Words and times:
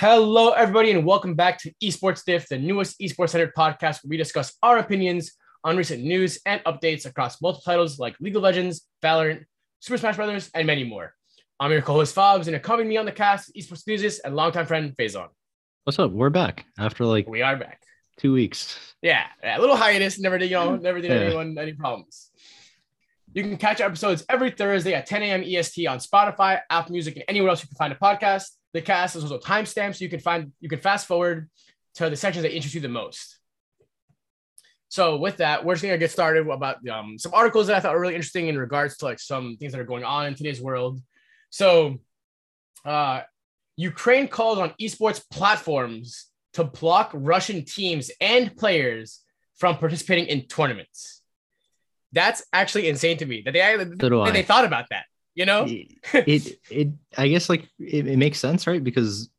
Hello, 0.00 0.50
everybody, 0.50 0.90
and 0.90 1.04
welcome 1.06 1.34
back 1.34 1.58
to 1.58 1.72
Esports 1.82 2.24
Diff, 2.24 2.48
the 2.48 2.58
newest 2.58 2.98
esports 3.00 3.30
centered 3.30 3.54
podcast 3.54 4.02
where 4.02 4.10
we 4.10 4.16
discuss 4.16 4.52
our 4.62 4.78
opinions 4.78 5.32
on 5.62 5.76
recent 5.76 6.02
news 6.02 6.40
and 6.46 6.60
updates 6.64 7.06
across 7.06 7.40
multiple 7.40 7.62
titles 7.64 7.98
like 7.98 8.16
League 8.20 8.34
of 8.36 8.42
Legends, 8.42 8.86
Valorant, 9.02 9.44
Super 9.80 9.96
Smash 9.98 10.16
Brothers, 10.16 10.50
and 10.52 10.66
many 10.66 10.82
more. 10.84 11.14
I'm 11.60 11.70
your 11.70 11.80
co-host 11.80 12.14
Fobs, 12.14 12.48
and 12.48 12.56
accompanying 12.56 12.88
me 12.88 12.96
on 12.96 13.06
the 13.06 13.12
cast, 13.12 13.54
esports 13.54 13.86
enthusiast 13.86 14.22
and 14.24 14.34
longtime 14.34 14.66
friend 14.66 14.92
Faison. 14.98 15.28
What's 15.84 15.98
up? 15.98 16.10
We're 16.10 16.30
back 16.30 16.64
after 16.78 17.04
like 17.04 17.28
We 17.28 17.42
are 17.42 17.56
back. 17.56 17.80
two 18.18 18.32
weeks. 18.32 18.76
Yeah, 19.00 19.24
a 19.44 19.60
little 19.60 19.76
hiatus. 19.76 20.18
Never 20.18 20.38
did, 20.38 20.50
you 20.50 20.56
know, 20.56 20.76
never 20.76 21.00
did 21.00 21.10
Yeah. 21.12 21.26
anyone 21.28 21.56
any 21.56 21.72
problems. 21.74 22.30
You 23.32 23.42
can 23.42 23.56
catch 23.58 23.80
episodes 23.80 24.24
every 24.28 24.50
Thursday 24.50 24.94
at 24.94 25.06
10 25.06 25.22
a.m. 25.22 25.42
EST 25.44 25.86
on 25.86 25.98
Spotify, 25.98 26.60
Apple 26.68 26.92
Music, 26.92 27.14
and 27.16 27.24
anywhere 27.28 27.50
else 27.50 27.62
you 27.62 27.68
can 27.68 27.76
find 27.76 27.92
a 27.92 27.96
podcast. 27.96 28.46
The 28.74 28.82
cast 28.82 29.16
is 29.16 29.22
also 29.22 29.38
timestamped, 29.38 29.96
so 29.96 30.04
you 30.04 30.10
can 30.10 30.20
find 30.20 30.52
you 30.60 30.68
can 30.68 30.80
fast 30.80 31.06
forward 31.06 31.48
to 31.94 32.10
the 32.10 32.16
sections 32.16 32.42
that 32.42 32.54
interest 32.54 32.74
you 32.74 32.80
the 32.80 32.88
most. 32.88 33.38
So 34.88 35.16
with 35.16 35.38
that, 35.38 35.64
we're 35.64 35.74
just 35.74 35.84
gonna 35.84 35.96
get 35.96 36.10
started 36.10 36.46
about 36.48 36.86
um, 36.88 37.18
some 37.18 37.32
articles 37.32 37.68
that 37.68 37.76
I 37.76 37.80
thought 37.80 37.94
were 37.94 38.00
really 38.00 38.16
interesting 38.16 38.48
in 38.48 38.58
regards 38.58 38.96
to 38.98 39.06
like 39.06 39.20
some 39.20 39.56
things 39.58 39.72
that 39.72 39.80
are 39.80 39.84
going 39.84 40.04
on 40.04 40.26
in 40.26 40.34
today's 40.34 40.60
world. 40.60 41.00
So, 41.50 41.98
uh, 42.84 43.22
Ukraine 43.76 44.28
calls 44.28 44.58
on 44.58 44.74
esports 44.80 45.22
platforms 45.30 46.26
to 46.54 46.64
block 46.64 47.10
Russian 47.14 47.64
teams 47.64 48.10
and 48.20 48.56
players 48.56 49.20
from 49.56 49.78
participating 49.78 50.26
in 50.26 50.46
tournaments. 50.46 51.22
That's 52.12 52.44
actually 52.52 52.88
insane 52.88 53.18
to 53.18 53.26
me 53.26 53.42
that 53.44 53.52
they 53.52 53.60
that 54.26 54.34
they 54.34 54.42
thought 54.42 54.64
about 54.64 54.86
that. 54.90 55.04
You 55.34 55.46
know? 55.46 55.66
It 55.68 56.60
it 56.70 56.88
I 57.16 57.28
guess 57.28 57.48
like 57.48 57.68
it, 57.78 58.06
it 58.06 58.16
makes 58.16 58.38
sense, 58.38 58.66
right? 58.66 58.82
Because 58.82 59.30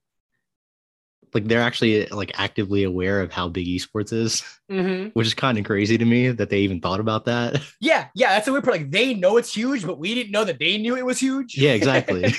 like 1.36 1.46
they're 1.46 1.62
actually 1.62 2.08
like 2.08 2.32
actively 2.40 2.84
aware 2.84 3.22
of 3.22 3.32
how 3.32 3.48
big 3.50 3.68
esports 3.68 4.12
is, 4.14 4.42
Mhm. 4.72 5.12
which 5.14 5.28
is 5.28 5.34
kind 5.36 5.58
of 5.60 5.66
crazy 5.66 5.98
to 5.98 6.06
me 6.06 6.30
that 6.32 6.50
they 6.50 6.60
even 6.62 6.80
thought 6.82 7.00
about 7.00 7.26
that. 7.26 7.62
Yeah, 7.80 8.08
yeah, 8.16 8.30
that's 8.30 8.46
the 8.48 8.52
weird 8.54 8.64
part. 8.64 8.78
Like 8.78 8.90
they 8.90 9.14
know 9.14 9.38
it's 9.38 9.54
huge, 9.54 9.86
but 9.86 10.00
we 10.00 10.16
didn't 10.16 10.32
know 10.32 10.44
that 10.46 10.58
they 10.58 10.78
knew 10.80 10.96
it 10.98 11.06
was 11.06 11.20
huge. 11.20 11.56
yeah, 11.58 11.74
exactly. 11.74 12.32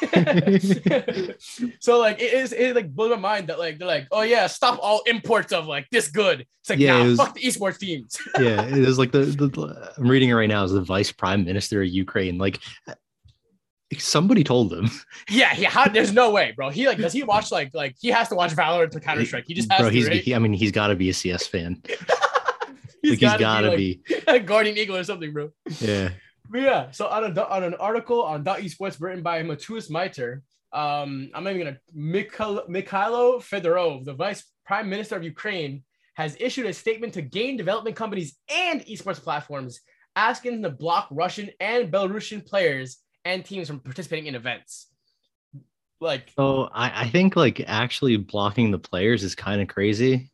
so 1.80 1.98
like 1.98 2.20
it 2.20 2.32
is 2.32 2.52
it 2.52 2.74
like 2.74 2.94
blows 2.94 3.10
my 3.10 3.16
mind 3.16 3.48
that 3.48 3.58
like 3.58 3.78
they're 3.78 3.86
like, 3.88 4.06
oh 4.10 4.22
yeah, 4.22 4.46
stop 4.46 4.78
all 4.82 5.02
imports 5.06 5.52
of 5.52 5.66
like 5.66 5.86
this 5.90 6.08
good. 6.08 6.46
It's 6.62 6.70
like 6.70 6.78
Yeah, 6.78 6.98
nah, 6.98 7.04
it 7.04 7.08
was- 7.08 7.18
fuck 7.18 7.34
the 7.34 7.40
esports 7.42 7.78
teams. 7.78 8.16
yeah, 8.38 8.62
it 8.64 8.78
is 8.78 8.98
like 8.98 9.12
the, 9.12 9.20
the 9.24 9.92
I'm 9.98 10.08
reading 10.08 10.30
it 10.30 10.34
right 10.34 10.48
now 10.48 10.64
is 10.64 10.72
the 10.72 10.80
vice 10.82 11.12
prime 11.12 11.44
minister 11.44 11.82
of 11.82 11.88
Ukraine. 11.88 12.38
Like 12.38 12.60
somebody 13.98 14.44
told 14.44 14.70
them. 14.70 14.90
yeah, 15.30 15.54
yeah. 15.56 15.70
How, 15.70 15.88
there's 15.88 16.12
no 16.12 16.30
way, 16.30 16.52
bro. 16.54 16.70
He 16.70 16.86
like 16.86 16.98
does 16.98 17.12
he 17.12 17.22
watch 17.22 17.50
like 17.50 17.70
like 17.74 17.96
he 18.00 18.08
has 18.08 18.28
to 18.28 18.34
watch 18.34 18.52
Valorant 18.52 18.90
to 18.92 19.00
Counter 19.00 19.24
Strike. 19.24 19.44
He 19.46 19.54
just 19.54 19.70
has 19.72 19.80
Bro, 19.80 19.90
to, 19.90 19.94
he's 19.94 20.08
right? 20.08 20.22
he, 20.22 20.34
I 20.34 20.38
mean, 20.38 20.52
he's 20.52 20.72
got 20.72 20.88
to 20.88 20.96
be 20.96 21.10
a 21.10 21.14
CS 21.14 21.46
fan. 21.46 21.82
he's 23.02 23.20
like 23.22 23.40
got 23.40 23.60
to 23.60 23.68
like, 23.68 23.76
be. 23.76 24.00
a 24.26 24.38
Guardian 24.38 24.76
Eagle 24.78 24.96
or 24.96 25.04
something, 25.04 25.32
bro. 25.32 25.50
Yeah. 25.80 26.10
But 26.48 26.62
yeah, 26.62 26.90
so 26.90 27.06
on, 27.06 27.36
a, 27.36 27.44
on 27.44 27.62
an 27.62 27.74
article 27.74 28.22
on 28.24 28.42
Dot 28.42 28.58
.esports 28.58 29.00
written 29.00 29.22
by 29.22 29.42
Matus 29.42 29.88
Mitre, 29.88 30.42
um, 30.72 31.30
I'm 31.32 31.44
not 31.44 31.54
even 31.54 31.66
gonna 31.66 31.78
Mikhail, 31.92 32.64
Mikhailo 32.68 33.38
Fedorov, 33.40 34.04
the 34.04 34.14
vice 34.14 34.44
prime 34.64 34.88
minister 34.88 35.16
of 35.16 35.22
Ukraine, 35.22 35.84
has 36.14 36.36
issued 36.38 36.66
a 36.66 36.72
statement 36.72 37.14
to 37.14 37.22
game 37.22 37.56
development 37.56 37.96
companies 37.96 38.36
and 38.48 38.84
esports 38.86 39.20
platforms 39.20 39.80
asking 40.16 40.52
them 40.52 40.62
to 40.62 40.76
block 40.76 41.08
Russian 41.10 41.50
and 41.60 41.92
Belarusian 41.92 42.44
players 42.44 42.98
and 43.24 43.44
teams 43.44 43.68
from 43.68 43.80
participating 43.80 44.26
in 44.26 44.34
events. 44.34 44.86
Like, 46.00 46.30
So 46.36 46.70
I, 46.72 47.02
I 47.04 47.08
think 47.10 47.36
like 47.36 47.62
actually 47.66 48.16
blocking 48.16 48.70
the 48.70 48.78
players 48.78 49.22
is 49.22 49.34
kind 49.34 49.60
of 49.60 49.68
crazy. 49.68 50.30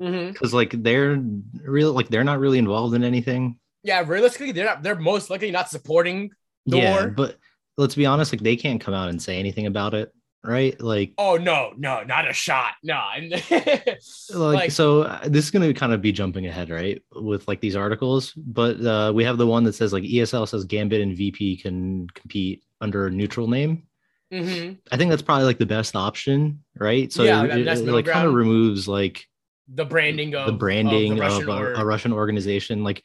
Mm-hmm. 0.00 0.32
because 0.32 0.52
like 0.52 0.72
they're 0.82 1.18
really 1.64 1.90
like 1.90 2.08
they're 2.08 2.22
not 2.22 2.38
really 2.38 2.58
involved 2.58 2.94
in 2.94 3.02
anything. 3.02 3.58
yeah, 3.82 4.04
realistically, 4.06 4.52
they're 4.52 4.66
not. 4.66 4.82
They're 4.82 4.94
most 4.94 5.30
likely 5.30 5.50
not 5.50 5.70
supporting 5.70 6.32
the 6.66 6.76
yeah, 6.76 6.90
war. 7.00 7.08
but 7.08 7.38
let's 7.78 7.94
be 7.94 8.04
honest, 8.04 8.30
like 8.30 8.42
they 8.42 8.56
can't 8.56 8.78
come 8.78 8.92
out 8.92 9.08
and 9.08 9.22
say 9.22 9.38
anything 9.38 9.64
about 9.64 9.94
it, 9.94 10.12
right? 10.46 10.80
Like, 10.80 11.12
Oh 11.18 11.36
no, 11.36 11.72
no, 11.76 12.02
not 12.04 12.28
a 12.28 12.32
shot. 12.32 12.74
No, 12.82 13.00
like, 13.50 13.98
like- 14.30 14.70
so 14.70 15.02
uh, 15.02 15.20
this 15.28 15.44
is 15.44 15.50
gonna 15.50 15.74
kind 15.74 15.92
of 15.92 16.00
be 16.02 16.12
jumping 16.12 16.46
ahead, 16.46 16.70
right? 16.70 17.02
With 17.14 17.46
like 17.48 17.60
these 17.60 17.76
articles, 17.76 18.32
but 18.36 18.80
uh, 18.84 19.12
we 19.14 19.24
have 19.24 19.38
the 19.38 19.46
one 19.46 19.64
that 19.64 19.74
says 19.74 19.92
like 19.92 20.04
ESL 20.04 20.48
says 20.48 20.64
Gambit 20.64 21.00
and 21.00 21.16
VP 21.16 21.58
can 21.58 22.08
compete 22.10 22.62
under 22.80 23.06
a 23.06 23.10
neutral 23.10 23.48
name. 23.48 23.84
mhm. 24.32 24.78
I 24.92 24.96
think 24.96 25.10
that's 25.10 25.22
probably 25.22 25.44
like 25.44 25.58
the 25.58 25.66
best 25.66 25.96
option, 25.96 26.62
right? 26.78 27.12
So 27.12 27.22
Yeah, 27.22 27.44
it, 27.44 27.66
it- 27.66 27.86
like 27.86 28.06
kind 28.06 28.26
of 28.28 28.34
removes 28.34 28.88
like 28.88 29.26
the 29.68 29.84
branding 29.84 30.34
of 30.34 30.46
the 30.46 30.52
branding 30.52 31.12
of, 31.20 31.44
the 31.44 31.52
of, 31.52 31.58
a, 31.76 31.80
a 31.80 31.84
Russian 31.84 32.12
organization. 32.12 32.84
Like, 32.84 33.02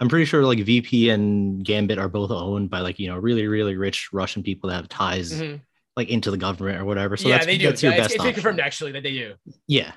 I'm 0.00 0.08
pretty 0.08 0.24
sure 0.26 0.44
like 0.44 0.58
VP 0.58 1.10
and 1.10 1.64
Gambit 1.64 1.98
are 1.98 2.08
both 2.08 2.30
owned 2.30 2.68
by 2.70 2.80
like 2.80 2.98
you 2.98 3.08
know 3.08 3.16
really 3.16 3.46
really 3.46 3.76
rich 3.76 4.08
Russian 4.12 4.42
people 4.42 4.68
that 4.70 4.76
have 4.76 4.88
ties 4.88 5.32
Mhm. 5.40 5.60
Like 5.96 6.08
into 6.08 6.30
the 6.30 6.36
government 6.38 6.80
or 6.80 6.84
whatever. 6.84 7.16
So 7.16 7.28
yeah, 7.28 7.36
that's, 7.36 7.46
they 7.46 7.58
do. 7.58 7.66
that's 7.66 7.82
your 7.82 7.92
Yeah, 7.92 7.98
it's, 7.98 8.04
best 8.08 8.14
it's 8.16 8.24
been 8.24 8.34
confirmed 8.34 8.60
actually 8.60 8.92
that 8.92 9.02
they 9.02 9.12
do. 9.12 9.34
Yeah, 9.66 9.92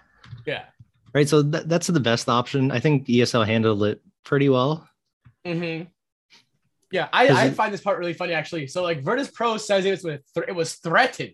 Yeah. 0.45 0.63
right. 1.13 1.27
So 1.27 1.41
that, 1.41 1.69
that's 1.69 1.87
the 1.87 1.99
best 1.99 2.27
option. 2.29 2.71
I 2.71 2.79
think 2.79 3.07
ESL 3.07 3.45
handled 3.45 3.83
it 3.83 4.01
pretty 4.23 4.49
well. 4.49 4.87
hmm 5.45 5.83
Yeah, 6.91 7.07
I, 7.13 7.27
I 7.27 7.45
it- 7.45 7.53
find 7.55 7.73
this 7.73 7.81
part 7.81 7.97
really 7.99 8.13
funny 8.13 8.33
actually. 8.33 8.67
So 8.67 8.83
like 8.83 9.03
Virtus 9.03 9.29
Pro 9.31 9.57
says 9.57 9.85
it 9.85 9.91
was 9.91 10.03
with 10.03 10.21
it 10.47 10.55
was 10.55 10.73
threatened 10.75 11.33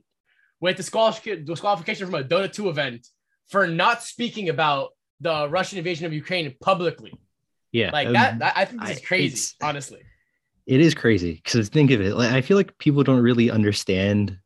with 0.60 0.78
disqualification 0.78 1.46
disqualification 1.46 2.06
from 2.06 2.16
a 2.16 2.24
Dota 2.24 2.52
2 2.52 2.70
event 2.70 3.08
for 3.50 3.66
not 3.68 4.04
speaking 4.04 4.50
about 4.50 4.90
the 5.20 5.50
Russian 5.50 5.78
invasion 5.80 6.06
of 6.06 6.14
Ukraine 6.14 6.54
publicly. 6.62 7.14
Yeah, 7.72 7.90
Like 7.92 8.12
that, 8.12 8.54
I 8.56 8.66
think 8.66 8.82
this 8.82 8.98
is 8.98 9.06
crazy, 9.06 9.26
it's- 9.28 9.56
honestly. 9.62 10.02
It 10.68 10.80
is 10.82 10.94
crazy 10.94 11.42
because 11.44 11.70
think 11.70 11.90
of 11.92 12.02
it. 12.02 12.16
Like 12.16 12.32
I 12.32 12.42
feel 12.42 12.56
like 12.56 12.78
people 12.78 13.02
don't 13.04 13.22
really 13.22 13.50
understand 13.50 14.38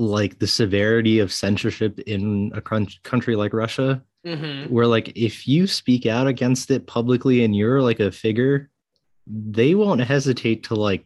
like 0.00 0.38
the 0.38 0.46
severity 0.46 1.18
of 1.18 1.30
censorship 1.32 1.98
in 2.00 2.50
a 2.54 2.60
country 2.60 3.36
like 3.36 3.52
Russia. 3.52 4.02
hmm 4.24 4.64
where 4.64 4.86
like 4.86 5.12
if 5.14 5.46
you 5.46 5.66
speak 5.66 6.06
out 6.06 6.26
against 6.26 6.70
it 6.70 6.86
publicly 6.86 7.44
and 7.44 7.54
you're 7.56 7.80
like 7.82 8.00
a 8.00 8.10
figure 8.10 8.70
they 9.26 9.74
won't 9.74 10.00
hesitate 10.00 10.62
to 10.64 10.74
like 10.74 11.04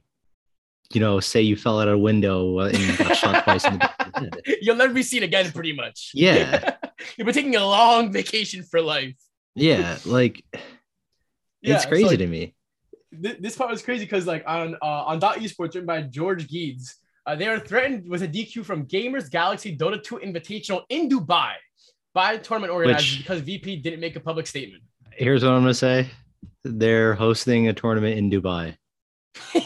you 0.93 1.01
know 1.01 1.21
say 1.21 1.41
you 1.41 1.57
fell 1.57 1.81
out 1.81 1.89
a 1.89 1.99
window 1.99 2.59
and 2.61 2.79
you 2.79 2.97
got 2.97 3.17
shot 3.17 3.45
twice 3.45 3.65
in 3.65 3.75
the 3.75 3.79
back 3.79 4.07
of 4.07 4.13
the 4.13 4.21
head. 4.21 4.41
You'll 4.63 4.77
never 4.77 4.93
be 4.95 5.03
seen 5.03 5.23
again, 5.23 5.51
pretty 5.53 5.73
much. 5.73 6.11
Yeah. 6.15 6.77
You've 7.17 7.27
been 7.27 7.35
taking 7.35 7.57
a 7.57 7.67
long 7.67 8.13
vacation 8.13 8.63
for 8.63 8.81
life. 8.81 9.17
yeah 9.55 9.99
like 10.07 10.45
Yeah, 11.63 11.77
it's 11.77 11.87
crazy 11.87 12.05
like, 12.05 12.19
to 12.19 12.27
me 12.27 12.55
th- 13.23 13.39
this 13.41 13.57
part 13.57 13.71
was 13.71 13.83
crazy 13.83 14.05
because 14.05 14.27
like 14.27 14.45
on 14.47 14.75
uh, 14.83 15.05
on 15.11 15.19
dot 15.19 15.39
esports 15.39 15.75
written 15.75 15.87
by 15.87 16.03
george 16.03 16.49
Geddes, 16.49 16.97
uh, 17.27 17.35
they 17.35 17.47
are 17.47 17.59
threatened 17.59 18.09
with 18.09 18.23
a 18.23 18.29
dq 18.29 18.65
from 18.65 18.87
gamers 18.87 19.31
galaxy 19.31 19.77
dota 19.77 20.03
2 20.03 20.17
invitational 20.17 20.83
in 20.89 21.09
dubai 21.09 21.53
by 22.13 22.37
tournament 22.37 22.73
organizers 22.73 23.11
Which- 23.11 23.19
because 23.19 23.41
vp 23.41 23.77
didn't 23.77 24.01
make 24.01 24.17
a 24.17 24.21
public 24.21 24.47
statement. 24.47 24.83
Here's 25.13 25.45
what 25.45 25.53
i'm 25.53 25.63
gonna 25.63 25.75
say. 25.75 26.09
They're 26.65 27.15
hosting 27.15 27.69
a 27.69 27.73
tournament 27.73 28.19
in 28.19 28.31
dubai. 28.31 28.77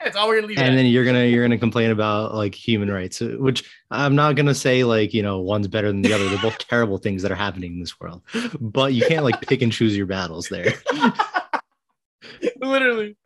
That's 0.00 0.16
all 0.16 0.28
we're 0.28 0.36
gonna 0.36 0.46
leave 0.46 0.58
and 0.58 0.78
then 0.78 0.86
you're 0.86 1.04
gonna 1.04 1.24
you're 1.24 1.42
gonna 1.42 1.58
complain 1.58 1.90
about 1.90 2.34
like 2.34 2.54
human 2.54 2.90
rights 2.90 3.18
which 3.20 3.68
i'm 3.90 4.14
not 4.14 4.36
gonna 4.36 4.54
say 4.54 4.84
like 4.84 5.12
you 5.12 5.22
know 5.22 5.40
one's 5.40 5.66
better 5.68 5.88
than 5.88 6.02
the 6.02 6.12
other. 6.12 6.28
They're 6.28 6.38
both 6.38 6.58
terrible 6.70 6.98
things 6.98 7.22
that 7.22 7.32
are 7.32 7.36
happening 7.36 7.74
in 7.74 7.80
this 7.80 7.98
world. 7.98 8.22
But 8.60 8.94
you 8.94 9.04
can't 9.06 9.24
like 9.24 9.40
pick 9.40 9.62
and 9.62 9.72
choose 9.72 9.96
your 9.96 10.06
battles 10.06 10.48
there. 10.48 10.74
Literally. 12.60 13.16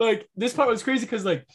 Like 0.00 0.28
this 0.36 0.54
part 0.54 0.68
was 0.68 0.82
crazy 0.82 1.04
because 1.04 1.24
like 1.24 1.46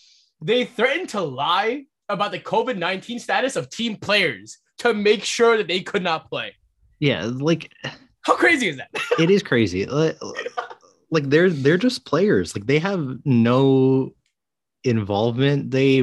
they 0.42 0.66
threatened 0.66 1.10
to 1.10 1.22
lie 1.22 1.86
about 2.08 2.32
the 2.32 2.40
covid-19 2.40 3.20
status 3.20 3.56
of 3.56 3.70
team 3.70 3.96
players 3.96 4.58
to 4.80 4.94
make 4.94 5.24
sure 5.24 5.58
that 5.58 5.68
they 5.68 5.82
could 5.82 6.04
not 6.04 6.30
play. 6.30 6.56
Yeah 7.00 7.26
like 7.32 7.72
how 8.22 8.36
crazy 8.36 8.68
is 8.70 8.78
that? 8.78 8.90
it 9.20 9.30
is 9.32 9.42
crazy. 9.44 9.86
Like, 9.86 10.18
like 11.12 11.30
they're 11.30 11.50
they're 11.50 11.78
just 11.78 12.06
players. 12.06 12.56
Like 12.56 12.66
they 12.68 12.80
have 12.80 13.20
no 13.26 14.14
involvement. 14.84 15.72
They 15.72 16.02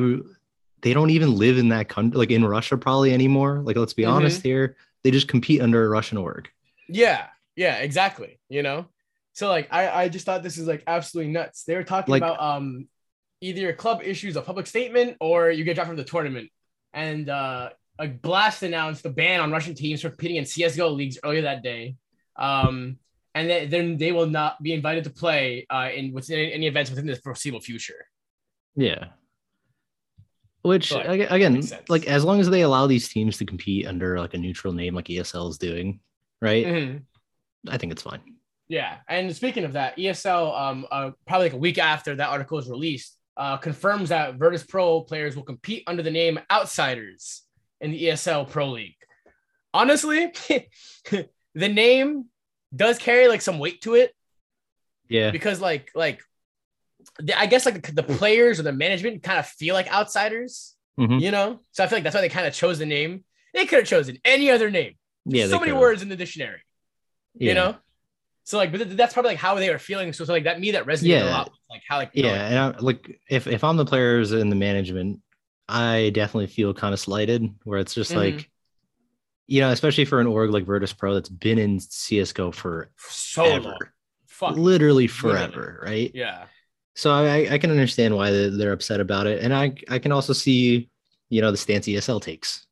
they 0.82 0.92
don't 0.94 1.10
even 1.10 1.36
live 1.36 1.58
in 1.58 1.68
that 1.70 1.88
country 1.88 2.18
like 2.18 2.30
in 2.30 2.44
russia 2.44 2.76
probably 2.76 3.12
anymore. 3.12 3.60
Like 3.62 3.76
let's 3.76 3.94
be 3.94 4.02
Mhm. 4.04 4.12
honest 4.12 4.42
here. 4.42 4.76
They 5.02 5.10
just 5.10 5.28
compete 5.28 5.60
under 5.60 5.84
a 5.84 5.88
russian 5.88 6.18
org. 6.18 6.48
Yeah, 6.88 7.26
yeah, 7.54 7.76
exactly. 7.76 8.38
You 8.48 8.62
know, 8.62 8.86
so 9.32 9.48
like 9.48 9.68
I 9.70 9.88
I 10.04 10.08
just 10.08 10.26
thought 10.26 10.42
this 10.42 10.58
is 10.58 10.66
like 10.66 10.82
absolutely 10.86 11.32
nuts. 11.32 11.64
They 11.64 11.74
were 11.76 11.84
talking 11.84 12.12
Like- 12.12 12.22
about 12.22 12.40
um 12.40 12.88
either 13.40 13.60
your 13.60 13.72
club 13.72 14.00
issues 14.02 14.36
a 14.36 14.42
public 14.42 14.66
statement 14.66 15.16
or 15.20 15.50
you 15.50 15.64
get 15.64 15.74
dropped 15.74 15.88
from 15.88 15.96
the 15.96 16.04
tournament, 16.04 16.50
and 16.92 17.28
uh 17.28 17.70
a 17.98 18.08
blast 18.08 18.62
announced 18.62 19.02
the 19.02 19.10
ban 19.10 19.40
on 19.40 19.50
Russian 19.50 19.74
teams 19.74 20.02
from 20.02 20.10
competing 20.10 20.36
in 20.36 20.44
CS:GO 20.44 20.88
leagues 20.90 21.18
earlier 21.24 21.42
that 21.42 21.62
day. 21.62 21.96
Um, 22.36 22.98
and 23.34 23.48
then 23.48 23.70
then 23.70 23.96
they 23.96 24.12
will 24.12 24.26
not 24.26 24.62
be 24.62 24.72
invited 24.72 25.04
to 25.04 25.10
play 25.10 25.66
uh 25.70 25.88
in 25.94 26.12
within 26.12 26.38
any 26.50 26.66
events 26.66 26.90
within 26.90 27.06
the 27.06 27.16
foreseeable 27.16 27.60
future. 27.60 28.06
yeah 28.74 29.08
Which 30.62 30.88
So, 30.88 30.98
like, 30.98 31.30
again, 31.30 31.62
like 31.88 32.06
as 32.06 32.24
long 32.24 32.40
as 32.40 32.50
they 32.50 32.62
allow 32.62 32.86
these 32.86 33.08
teams 33.08 33.36
to 33.38 33.46
compete 33.46 33.86
under 33.86 34.18
like 34.18 34.34
a 34.34 34.38
neutral 34.38 34.72
name, 34.72 34.94
like 34.94 35.06
ESL 35.06 35.48
is 35.50 35.58
doing, 35.58 36.00
right? 36.42 36.66
Mhm. 36.66 37.02
I 37.68 37.78
think 37.78 37.92
it's 37.92 38.02
fine. 38.02 38.20
Yeah, 38.68 38.98
and 39.08 39.34
speaking 39.34 39.64
of 39.64 39.74
that, 39.74 39.96
ESL, 39.96 40.52
um, 40.58 40.86
uh, 40.90 41.12
probably 41.26 41.46
like 41.46 41.52
a 41.52 41.58
week 41.58 41.78
after 41.78 42.16
that 42.16 42.28
article 42.28 42.58
is 42.58 42.68
released, 42.68 43.16
uh, 43.36 43.56
confirms 43.58 44.08
that 44.10 44.36
Virtus 44.36 44.64
Pro 44.64 45.00
players 45.02 45.36
will 45.36 45.42
compete 45.42 45.84
under 45.86 46.02
the 46.02 46.10
name 46.10 46.38
Outsiders 46.50 47.42
in 47.80 47.90
the 47.90 48.04
ESL 48.04 48.48
Pro 48.48 48.70
League. 48.70 48.94
Honestly, 49.74 50.32
the 51.54 51.68
name 51.68 52.26
does 52.74 52.98
carry 52.98 53.28
like 53.28 53.42
some 53.42 53.58
weight 53.58 53.80
to 53.82 53.94
it 53.94 54.14
Yeah. 55.08 55.30
because 55.30 55.60
like 55.60 55.90
like 55.94 56.22
the, 57.18 57.38
I 57.38 57.46
guess 57.46 57.66
like 57.66 57.82
the, 57.86 57.92
the 57.92 58.02
players 58.02 58.58
or 58.58 58.62
the 58.64 58.72
management 58.72 59.22
kind 59.22 59.38
of 59.38 59.46
feel 59.46 59.74
like 59.74 59.92
outsiders, 59.92 60.74
Mhm. 60.98 61.20
you 61.20 61.30
know. 61.30 61.60
So 61.72 61.84
I 61.84 61.86
feel 61.88 61.96
like 61.96 62.04
that's 62.04 62.14
why 62.14 62.22
they 62.22 62.28
kind 62.30 62.46
of 62.46 62.54
chose 62.54 62.78
the 62.78 62.86
name. 62.86 63.24
They 63.54 63.66
could 63.66 63.80
have 63.80 63.88
chosen 63.88 64.18
any 64.24 64.50
other 64.50 64.70
name. 64.70 64.94
Yeah. 65.28 65.48
so 65.48 65.58
many 65.58 65.72
words 65.72 66.02
in 66.02 66.08
the 66.08 66.14
dictionary 66.16 66.60
Yeah. 67.34 67.48
you 67.48 67.54
know 67.54 67.76
so 68.46 68.56
like 68.58 68.70
but 68.70 68.78
th- 68.78 68.96
that's 68.96 69.12
probably 69.12 69.32
like 69.32 69.38
how 69.38 69.54
they 69.56 69.68
were 69.70 69.78
feeling 69.78 70.12
so, 70.12 70.24
so 70.24 70.32
like 70.32 70.44
that 70.44 70.60
me 70.60 70.70
that 70.70 70.86
resonated 70.86 71.22
a 71.26 71.30
lot 71.30 71.50
with, 71.50 71.58
like 71.68 71.82
how 71.88 71.96
like 71.98 72.10
you 72.14 72.22
know, 72.22 72.28
Yeah. 72.30 72.46
And 72.48 72.58
I, 72.76 72.78
like 72.78 73.20
if 73.28 73.46
if 73.46 73.62
I'm 73.64 73.76
the 73.76 73.84
players 73.84 74.30
and 74.32 74.50
the 74.50 74.56
management, 74.56 75.20
I 75.68 76.10
definitely 76.14 76.46
feel 76.46 76.72
kind 76.72 76.94
of 76.94 77.00
slighted 77.00 77.42
where 77.64 77.78
it's 77.80 77.92
just 77.94 78.12
Mhm. 78.12 78.16
like, 78.16 78.50
you 79.48 79.60
know, 79.60 79.70
especially 79.70 80.04
for 80.04 80.20
an 80.20 80.26
org 80.28 80.50
like 80.50 80.64
Virtus 80.64 80.92
Pro 80.92 81.14
that's 81.14 81.28
been 81.28 81.58
in 81.58 81.78
CSGO 81.80 82.54
for 82.54 82.90
so 82.96 83.44
long 83.58 83.78
fuck 84.26 84.56
literally 84.56 85.06
forever, 85.08 85.80
right? 85.84 86.10
yeah 86.14 86.46
So 86.94 87.10
I, 87.10 87.48
I 87.54 87.58
can 87.58 87.70
understand 87.70 88.14
why 88.14 88.30
they- 88.30 88.50
they're 88.50 88.72
upset 88.72 89.00
about 89.00 89.26
it. 89.26 89.42
And 89.42 89.52
I, 89.52 89.74
I 89.88 89.98
can 89.98 90.12
also 90.12 90.32
see, 90.32 90.88
you 91.30 91.40
know, 91.40 91.50
the 91.50 91.56
stance 91.56 91.86
ESL 91.88 92.20
takes. 92.22 92.66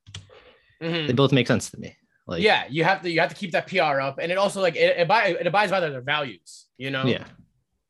Mhm. 0.82 1.06
They 1.08 1.12
both 1.14 1.32
make 1.32 1.46
sense 1.46 1.70
to 1.70 1.78
me. 1.80 1.96
Like, 2.26 2.42
yeah 2.42 2.64
you 2.70 2.84
have 2.84 3.02
to 3.02 3.10
you 3.10 3.20
have 3.20 3.28
to 3.28 3.36
keep 3.36 3.52
that 3.52 3.66
pr 3.66 4.00
up 4.00 4.18
and 4.18 4.32
it 4.32 4.38
also 4.38 4.62
like 4.62 4.76
it, 4.76 4.96
it, 4.98 5.06
buy, 5.08 5.26
it 5.28 5.46
abides 5.46 5.70
by 5.70 5.80
their 5.80 6.00
values 6.00 6.66
you 6.78 6.90
know 6.90 7.04
yeah. 7.04 7.24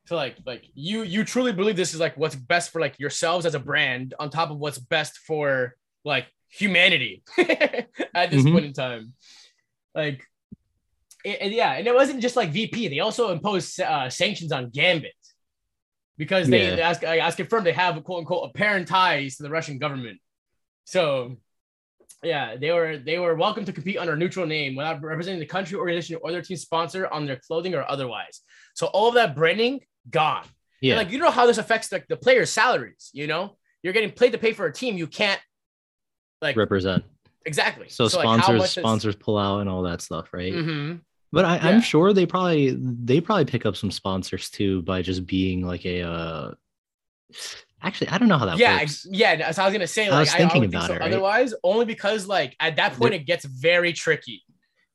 so 0.06 0.16
like 0.16 0.36
like 0.44 0.64
you 0.74 1.02
you 1.04 1.24
truly 1.24 1.52
believe 1.52 1.76
this 1.76 1.94
is 1.94 2.00
like 2.00 2.16
what's 2.16 2.34
best 2.34 2.70
for 2.72 2.80
like 2.80 2.98
yourselves 2.98 3.46
as 3.46 3.54
a 3.54 3.60
brand 3.60 4.12
on 4.18 4.30
top 4.30 4.50
of 4.50 4.58
what's 4.58 4.78
best 4.78 5.18
for 5.18 5.76
like 6.04 6.26
humanity 6.48 7.22
at 7.38 8.30
this 8.30 8.42
Mhm. 8.44 8.52
point 8.52 8.64
in 8.64 8.72
time 8.72 9.12
like 9.94 10.24
and, 11.24 11.36
and 11.36 11.52
yeah 11.54 11.72
and 11.74 11.86
it 11.86 11.94
wasn't 11.94 12.20
just 12.20 12.34
like 12.34 12.50
vp 12.50 12.88
they 12.88 12.98
also 12.98 13.30
imposed 13.30 13.80
uh, 13.80 14.10
sanctions 14.10 14.50
on 14.50 14.68
gambit 14.70 15.12
because 16.18 16.48
they 16.48 16.76
Yeah. 16.76 16.90
as, 16.90 16.98
as 17.04 17.34
confirmed 17.36 17.66
they 17.66 17.72
have 17.72 18.02
quote 18.02 18.18
unquote 18.18 18.50
apparent 18.50 18.88
ties 18.88 19.36
to 19.36 19.44
the 19.44 19.50
russian 19.50 19.78
government 19.78 20.18
so 20.84 21.36
yeah 22.22 22.56
they 22.56 22.70
were 22.72 22.96
they 22.98 23.18
were 23.18 23.34
welcome 23.34 23.64
to 23.64 23.72
compete 23.72 23.98
under 23.98 24.12
a 24.12 24.16
neutral 24.16 24.46
name 24.46 24.74
without 24.76 25.02
representing 25.02 25.40
the 25.40 25.46
country 25.46 25.76
organization 25.78 26.16
or 26.22 26.30
their 26.32 26.42
team 26.42 26.56
sponsor 26.56 27.06
on 27.08 27.26
their 27.26 27.36
clothing 27.46 27.74
or 27.74 27.84
otherwise 27.90 28.40
so 28.74 28.86
all 28.88 29.08
of 29.08 29.14
that 29.14 29.34
branding 29.34 29.80
gone 30.10 30.44
Yeah. 30.80 30.94
and, 30.94 30.98
like 31.04 31.12
you 31.12 31.18
know 31.18 31.30
how 31.30 31.46
this 31.46 31.58
affects 31.58 31.90
like 31.92 32.06
the 32.08 32.16
players' 32.16 32.50
salaries. 32.50 33.10
You 33.12 33.26
know, 33.26 33.56
you're 33.82 33.92
getting 33.92 34.10
paid 34.10 34.32
to 34.32 34.38
pay 34.38 34.52
for 34.52 34.66
a 34.66 34.72
team. 34.72 34.96
You 34.98 35.06
can't 35.06 35.40
like 36.42 36.56
represent. 36.56 37.04
exactly. 37.46 37.88
So, 37.88 38.04
like, 38.04 38.12
how 38.12 38.20
sponsors, 38.20 38.62
is- 38.64 38.70
sponsors 38.72 39.16
pull 39.16 39.38
out 39.38 39.60
and 39.60 39.68
all 39.70 39.82
that 39.82 40.00
stuff, 40.02 40.32
right? 40.32 40.52
Mhm. 40.52 41.00
But 41.32 41.44
I, 41.46 41.56
Yeah. 41.56 41.68
I'm 41.68 41.80
sure 41.80 42.12
they 42.12 42.26
probably 42.26 42.76
they 42.78 43.20
probably 43.20 43.44
pick 43.46 43.64
up 43.66 43.76
some 43.76 43.90
sponsors 43.90 44.50
too 44.50 44.82
by 44.82 45.00
just 45.02 45.24
being 45.26 45.66
like 45.66 45.84
a. 45.86 46.02
uh 46.02 46.54
Actually, 47.84 48.08
I 48.08 48.18
don't 48.18 48.28
know 48.28 48.38
how 48.38 48.46
that 48.46 48.58
yeah, 48.58 48.80
works. 48.80 49.06
yeah. 49.10 49.50
So 49.50 49.62
I 49.62 49.66
was 49.66 49.72
gonna 49.74 49.86
say 49.86 50.06
I 50.06 50.10
like 50.10 50.20
was 50.20 50.34
I, 50.34 50.38
thinking 50.38 50.62
would 50.62 50.70
think 50.70 50.82
about 50.82 50.88
so 50.88 50.94
it, 50.94 51.00
right? 51.00 51.12
otherwise, 51.12 51.54
only 51.62 51.84
because 51.84 52.26
like 52.26 52.56
at 52.60 52.76
that 52.76 52.94
point 52.94 53.14
it 53.14 53.26
gets 53.26 53.44
very 53.44 53.92
tricky. 53.92 54.42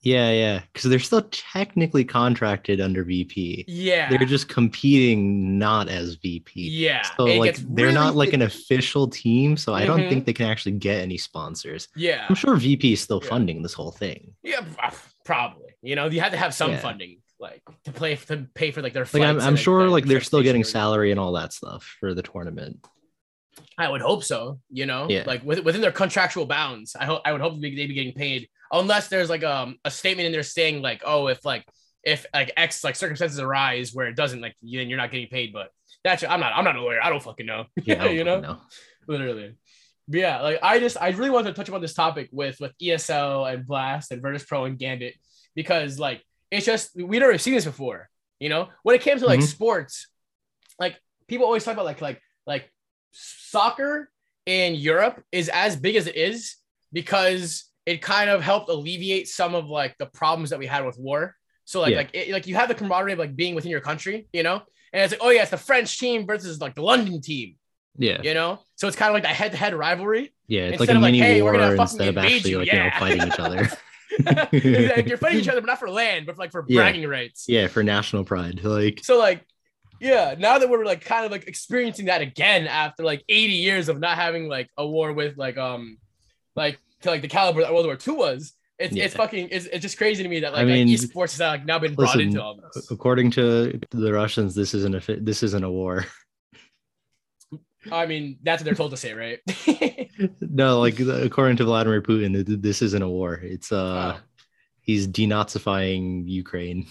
Yeah, 0.02 0.32
yeah, 0.32 0.62
because 0.72 0.90
they're 0.90 0.98
still 1.00 1.28
technically 1.30 2.06
contracted 2.06 2.80
under 2.80 3.04
VP. 3.04 3.66
Yeah, 3.68 4.10
They're 4.10 4.20
just 4.20 4.48
competing 4.48 5.60
not 5.60 5.90
as 5.90 6.16
VP. 6.16 6.70
yeah. 6.70 7.02
So 7.18 7.26
like 7.26 7.58
they're 7.58 7.92
not 7.92 8.16
like 8.16 8.32
an 8.32 8.42
official 8.52 9.10
team, 9.10 9.58
so 9.58 9.74
I 9.74 9.86
don't 9.86 10.00
think 10.00 10.12
mm-hmm. 10.12 10.24
they 10.24 10.34
can 10.34 10.46
actually 10.46 10.74
get 10.74 11.02
any 11.02 11.18
sponsors. 11.18 11.90
yeah, 11.96 12.26
I'm 12.30 12.36
sure 12.36 12.56
VP 12.56 12.94
is 12.94 13.02
still 13.02 13.20
Yeah. 13.22 13.30
funding 13.30 13.62
this 13.62 13.74
whole 13.74 13.92
thing. 13.92 14.34
yeah, 14.42 14.62
probably. 15.26 15.76
You 15.82 15.96
know, 15.96 16.08
you 16.08 16.22
have 16.22 16.32
to 16.32 16.38
have 16.38 16.54
some 16.54 16.72
Yeah. 16.72 16.80
funding 16.80 17.20
like 17.40 17.62
to 17.86 17.92
play 17.92 18.16
to 18.16 18.48
pay 18.54 18.72
for 18.72 18.82
like 18.82 18.94
their. 18.94 19.06
Like 19.14 19.24
I'm, 19.24 19.40
I'm 19.40 19.56
sure 19.56 19.80
their 19.82 19.90
like 19.90 20.06
they're 20.06 20.22
still 20.22 20.42
getting 20.44 20.64
salary 20.64 21.12
and 21.12 21.20
all 21.20 21.32
that 21.34 21.54
stuff 21.54 21.96
for 22.00 22.14
the 22.14 22.22
tournament. 22.22 22.86
I 23.78 23.90
would 23.90 24.02
hope 24.02 24.24
so. 24.24 24.60
You 24.70 24.86
know, 24.86 25.08
Yeah. 25.10 25.24
like 25.26 25.44
with, 25.44 25.64
within 25.64 25.82
their 25.82 25.92
contractual 25.92 26.46
bounds. 26.46 26.96
I 27.00 27.06
hope 27.06 27.22
I 27.26 27.32
would 27.32 27.42
hope 27.42 27.60
they 27.62 27.74
they 27.76 27.88
be 27.88 27.94
getting 27.94 28.14
paid 28.14 28.50
unless 28.72 29.08
there's 29.08 29.30
like 29.30 29.44
um 29.44 29.78
a 29.86 29.92
statement 29.92 30.26
in 30.28 30.32
there 30.32 30.44
saying 30.44 30.82
like 30.82 31.02
oh 31.06 31.28
if 31.28 31.44
like 31.46 31.66
if 32.04 32.26
like 32.34 32.52
X 32.58 32.84
like 32.84 32.96
circumstances 32.96 33.40
arise 33.40 33.94
where 33.94 34.08
it 34.08 34.16
doesn't 34.16 34.42
like 34.42 34.56
you- 34.62 34.80
then 34.80 34.90
you're 34.90 34.98
not 34.98 35.12
getting 35.12 35.28
paid. 35.28 35.54
But 35.54 35.70
that's 36.04 36.24
I'm 36.24 36.40
not 36.40 36.54
I'm 36.56 36.64
not 36.66 36.76
a 36.76 36.82
lawyer. 36.82 37.00
I 37.04 37.10
don't 37.10 37.24
fucking 37.24 37.46
know. 37.46 37.66
Yeah, 37.84 38.06
you 38.10 38.24
know, 38.24 38.42
fucking 38.42 38.58
literally. 39.08 39.56
But 40.08 40.20
yeah, 40.20 40.42
like 40.42 40.60
I 40.64 40.80
just 40.80 40.98
I 41.00 41.10
really 41.10 41.30
wanted 41.30 41.50
to 41.50 41.54
touch 41.56 41.70
upon 41.70 41.82
this 41.82 41.94
topic 41.94 42.30
with 42.32 42.60
with 42.60 42.74
ESL 42.82 43.52
and 43.54 43.66
Blast 43.66 44.12
and 44.12 44.22
Virtus 44.22 44.44
Pro 44.44 44.66
and 44.66 44.78
Gambit 44.78 45.16
because 45.56 46.00
like 46.00 46.24
it's 46.52 46.66
just 46.66 46.96
we'd 46.96 47.22
already 47.24 47.38
seen 47.40 47.54
this 47.54 47.66
before. 47.66 48.10
You 48.40 48.50
know, 48.50 48.70
when 48.84 48.96
it 48.96 49.02
came 49.02 49.20
to 49.20 49.26
like 49.26 49.40
Mhm. 49.42 49.44
sports, 49.48 50.08
like 50.80 50.98
people 51.28 51.46
always 51.46 51.64
talk 51.64 51.74
about 51.74 51.86
like 51.86 52.02
like 52.02 52.22
like 52.48 52.72
soccer 53.12 54.10
in 54.46 54.76
Europe 54.76 55.24
is 55.32 55.50
as 55.50 55.76
big 55.76 55.96
as 55.96 56.08
it 56.08 56.16
is 56.16 56.56
because 56.94 57.66
it 57.86 58.02
kind 58.02 58.30
of 58.30 58.42
helped 58.42 58.70
alleviate 58.70 59.28
some 59.28 59.56
of 59.56 59.68
like 59.68 59.96
the 59.98 60.06
problems 60.06 60.50
that 60.52 60.60
we 60.60 60.66
had 60.68 60.86
with 60.86 60.98
war. 60.98 61.36
So 61.66 61.82
like 61.82 61.92
Yeah. 61.92 61.98
like 61.98 62.10
it, 62.14 62.30
like 62.32 62.48
you 62.48 62.56
have 62.56 62.68
the 62.70 62.76
camaraderie 62.76 63.14
of 63.14 63.20
like 63.20 63.36
being 63.36 63.56
within 63.56 63.72
your 63.72 63.82
country, 63.82 64.28
you 64.34 64.44
know, 64.44 64.62
and 64.94 65.04
it's 65.04 65.12
like 65.14 65.22
oh 65.22 65.30
yeah, 65.30 65.42
it's 65.42 65.52
the 65.52 65.58
French 65.58 66.00
team 66.00 66.26
versus 66.26 66.60
like 66.62 66.76
the 66.76 66.82
London 66.82 67.22
team, 67.22 67.56
Yeah, 67.98 68.22
you 68.22 68.34
know. 68.34 68.60
So 68.76 68.88
it's 68.88 68.96
kind 68.98 69.10
of 69.10 69.14
like 69.14 69.24
that 69.24 69.36
head-to-head 69.36 69.74
rivalry. 69.74 70.34
yeah, 70.48 70.62
it's 70.62 70.80
Instead 70.82 70.88
like 70.88 70.90
a 70.90 70.98
of 70.98 71.02
like, 71.04 71.12
mini 71.12 71.20
hey, 71.26 71.42
we're 71.42 71.52
war 71.52 71.60
gonna 71.62 71.76
fucking 71.76 71.82
instead 72.00 72.08
of 72.10 72.18
actually 72.18 72.52
you, 72.52 72.58
like 72.60 72.68
you 72.68 72.74
know 72.80 72.86
yeah. 72.86 73.00
fighting 73.00 73.28
each 73.28 73.40
other. 73.40 73.70
Like, 74.28 75.08
you're 75.08 75.18
fighting 75.18 75.40
each 75.40 75.48
other, 75.50 75.62
but 75.62 75.68
not 75.68 75.80
for 75.80 75.90
land, 75.90 76.26
but 76.26 76.36
for, 76.36 76.42
like 76.42 76.52
for 76.52 76.66
Yeah. 76.68 76.82
bragging 76.82 77.08
rights. 77.08 77.46
yeah, 77.48 77.68
for 77.68 77.84
national 77.84 78.24
pride. 78.26 78.64
Like 78.64 79.02
So 79.04 79.18
like, 79.18 79.46
yeah, 80.00 80.36
now 80.38 80.58
that 80.60 80.70
we're 80.70 80.86
like 80.86 81.04
kind 81.04 81.26
of 81.26 81.32
like 81.32 81.48
experiencing 81.48 82.06
that 82.06 82.22
again 82.22 82.68
after 82.68 83.04
like 83.04 83.24
80 83.30 83.54
years 83.54 83.90
of 83.90 84.00
not 84.00 84.18
having 84.18 84.48
like 84.48 84.70
a 84.78 84.88
war 84.88 85.12
with 85.14 85.38
like 85.38 85.58
um 85.58 85.98
like 86.56 86.80
to 87.02 87.10
like 87.10 87.22
the 87.22 87.28
caliber 87.28 87.62
that 87.62 87.74
World 87.74 87.86
War 87.86 87.98
II 88.08 88.14
was, 88.16 88.54
it's 88.78 88.96
it's 88.96 89.14
fucking 89.14 89.50
it's, 89.52 89.66
it's 89.66 89.82
just 89.82 89.98
crazy 89.98 90.24
to 90.24 90.30
me 90.30 90.40
that 90.42 90.54
like, 90.54 90.62
I 90.62 90.66
mean, 90.66 90.88
like 90.88 90.98
esports 91.00 91.32
has 91.32 91.40
like 91.42 91.66
now 91.66 91.80
been 91.80 91.96
brought 91.96 92.20
into 92.20 92.42
all 92.42 92.60
this. 92.74 92.90
according 92.92 93.32
to 93.32 93.80
the 93.92 94.14
Russians, 94.14 94.56
this 94.56 94.74
isn't 94.74 94.96
a 94.96 95.16
this 95.18 95.44
isn't 95.44 95.64
a 95.64 95.70
war. 95.72 96.06
I 97.92 98.06
mean, 98.06 98.38
that's 98.44 98.62
what 98.62 98.66
they're 98.66 98.76
told 98.76 98.92
to 98.92 98.98
say, 98.98 99.14
right? 99.14 99.40
no, 100.42 100.80
like 100.80 101.00
according 101.00 101.58
to 101.58 101.64
Vladimir 101.66 102.02
Putin, 102.02 102.44
this 102.62 102.82
isn't 102.82 103.02
a 103.02 103.08
war. 103.10 103.36
It's 103.36 103.72
uh, 103.72 104.16
Oh. 104.18 104.22
he's 104.82 105.08
denazifying 105.08 106.28
Ukraine. 106.28 106.88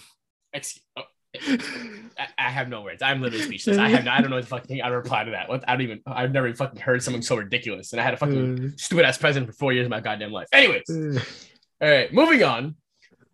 Ex- 0.54 0.80
oh, 0.96 1.02
I, 1.38 2.26
I 2.38 2.48
have 2.50 2.68
no 2.68 2.80
words. 2.82 3.02
I'm 3.02 3.20
literally 3.20 3.44
speechless. 3.44 3.76
I 3.78 3.88
have 3.90 4.04
no, 4.04 4.10
I 4.12 4.20
don't 4.20 4.30
know 4.30 4.36
what 4.36 4.42
the 4.44 4.48
fucking 4.48 4.66
thing 4.66 4.82
I 4.82 4.88
reply 4.88 5.24
to 5.24 5.32
that. 5.32 5.48
What 5.48 5.62
I 5.68 5.72
don't 5.72 5.82
even 5.82 6.00
I've 6.06 6.32
never 6.32 6.52
fucking 6.54 6.80
heard 6.80 7.02
something 7.02 7.22
so 7.22 7.36
ridiculous. 7.36 7.92
And 7.92 8.00
I 8.00 8.04
had 8.04 8.14
a 8.14 8.16
fucking 8.16 8.78
stupid 8.78 9.04
ass 9.04 9.18
president 9.18 9.50
for 9.50 9.56
four 9.56 9.72
years 9.72 9.84
of 9.86 9.90
my 9.90 10.00
goddamn 10.00 10.32
life. 10.32 10.48
Anyways, 10.52 10.88
all 10.88 11.88
right, 11.88 12.12
moving 12.12 12.42
on. 12.42 12.76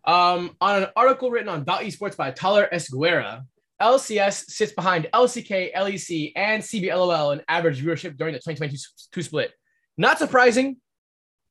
Um, 0.03 0.55
on 0.61 0.83
an 0.83 0.89
article 0.95 1.31
written 1.31 1.49
on 1.49 1.63
Dot 1.63 1.81
Esports 1.81 2.15
by 2.15 2.29
Tyler 2.31 2.67
Esguerra, 2.71 3.45
LCS 3.81 4.45
sits 4.45 4.71
behind 4.71 5.07
LCK, 5.13 5.73
LEC, 5.75 6.31
and 6.35 6.63
CBLOL 6.63 7.33
in 7.33 7.41
average 7.47 7.83
viewership 7.83 8.17
during 8.17 8.33
the 8.33 8.39
2022 8.39 9.21
split. 9.21 9.51
Not 9.97 10.17
surprising, 10.17 10.77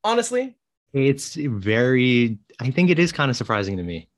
honestly. 0.02 0.56
It's 0.92 1.34
very. 1.34 2.38
I 2.60 2.70
think 2.70 2.90
it 2.90 2.98
is 2.98 3.12
kind 3.12 3.30
of 3.30 3.36
surprising 3.36 3.76
to 3.78 3.82
me. 3.82 4.08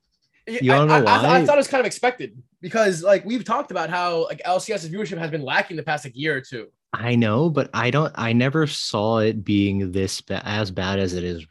You 0.47 0.71
I, 0.73 0.85
know 0.85 0.93
I- 0.93 0.97
I 0.97 0.99
th- 0.99 1.09
I 1.09 1.45
thought 1.45 1.55
it 1.55 1.57
was 1.57 1.67
kind 1.67 1.81
of 1.81 1.85
expected 1.85 2.41
because, 2.61 3.03
like, 3.03 3.25
we've 3.25 3.43
talked 3.43 3.71
about 3.71 3.89
how 3.89 4.25
like 4.25 4.41
LCS's 4.45 4.89
viewership 4.89 5.17
has 5.17 5.29
been 5.31 5.41
lacking 5.43 5.75
the 5.75 5.83
past 5.83 6.05
like 6.05 6.15
year 6.15 6.37
or 6.37 6.41
two. 6.41 6.67
I 6.93 7.15
know, 7.15 7.49
but 7.49 7.69
I 7.73 7.91
don't. 7.91 8.13
I 8.15 8.31
never 8.33 8.65
saw 8.67 9.17
it 9.19 9.43
being 9.43 9.91
this 9.91 10.21
ba- 10.21 10.41
as 10.45 10.71
bad 10.71 10.99
as 10.99 11.13
it 11.13 11.23
is 11.23 11.45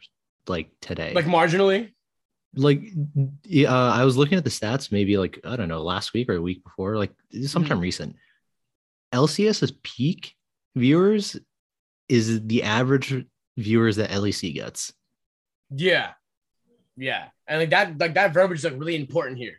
like 0.47 0.71
today. 0.81 1.13
Like 1.13 1.27
marginally. 1.27 1.93
Like 2.57 2.83
uh, 3.55 3.67
I 3.69 4.05
was 4.05 4.17
looking 4.17 4.39
at 4.39 4.45
the 4.45 4.51
stats 4.51 4.91
maybe 4.91 5.17
like 5.19 5.41
I 5.45 5.57
don't 5.57 5.69
know 5.69 5.83
last 5.83 6.13
week 6.15 6.29
or 6.29 6.35
a 6.37 6.43
week 6.43 6.65
before, 6.65 6.97
like 6.97 7.13
sometime 7.47 7.79
Mhm. 7.79 7.83
recent. 7.83 8.17
LCS's 9.13 9.73
peak 9.83 10.35
viewers 10.75 11.37
is 12.09 12.47
the 12.47 12.63
average 12.63 13.25
viewers 13.57 13.97
that 13.97 14.11
LEC 14.11 14.53
gets. 14.55 14.93
Yeah. 15.71 16.13
Yeah. 16.97 17.29
And 17.47 17.61
like 17.61 17.71
that, 17.71 17.99
like 17.99 18.15
that 18.15 18.33
verbiage 18.35 18.59
is 18.61 18.65
like 18.65 18.75
really 18.79 18.97
important 18.97 19.39
here. 19.39 19.57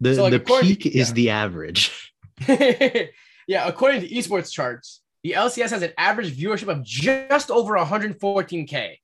The 0.00 0.14
So, 0.14 0.22
like, 0.24 0.30
the 0.32 0.36
according- 0.36 0.76
peak 0.76 0.86
is 0.86 1.12
the 1.12 1.30
average. 1.30 2.12
yeah, 2.48 3.66
according 3.66 4.00
to 4.02 4.08
esports 4.08 4.52
charts, 4.52 5.00
the 5.24 5.32
LCS 5.32 5.70
has 5.70 5.82
an 5.82 5.92
average 5.98 6.36
viewership 6.36 6.68
of 6.68 6.84
just 6.84 7.50
over 7.50 7.74
114k. 7.76 8.96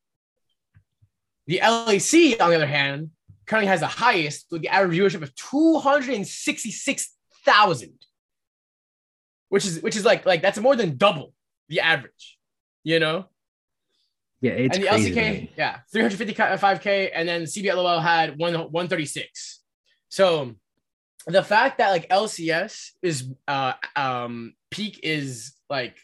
The 1.46 1.58
LEC, 1.58 2.40
on 2.40 2.50
the 2.50 2.56
other 2.56 2.66
hand, 2.66 3.10
currently 3.46 3.68
has 3.68 3.80
the 3.80 3.86
highest 3.86 4.46
with 4.50 4.60
the 4.62 4.68
average 4.68 4.98
viewership 4.98 5.22
of 5.22 5.34
266,000, 5.34 7.92
which 9.48 9.66
is 9.66 9.82
which 9.82 9.96
is 9.96 10.04
like 10.04 10.26
like 10.26 10.42
that's 10.42 10.58
more 10.58 10.76
than 10.76 10.96
double 10.96 11.32
the 11.68 11.80
average, 11.80 12.38
you 12.82 13.00
know. 13.00 13.26
Yeah, 14.40 14.52
it's 14.52 14.76
and 14.76 14.84
the 14.84 14.88
crazy. 14.88 15.12
LCK, 15.12 15.16
me. 15.16 15.52
yeah, 15.56 15.78
355k, 15.94 17.10
and 17.14 17.28
then 17.28 17.44
CBLOL 17.44 18.02
had 18.02 18.38
one 18.38 18.54
136. 18.54 19.60
So 20.08 20.54
the 21.26 21.42
fact 21.42 21.78
that 21.78 21.90
like 21.90 22.08
LCS 22.10 22.90
is 23.02 23.32
uh 23.48 23.72
um 23.96 24.54
peak 24.70 25.00
is 25.02 25.54
like 25.70 25.96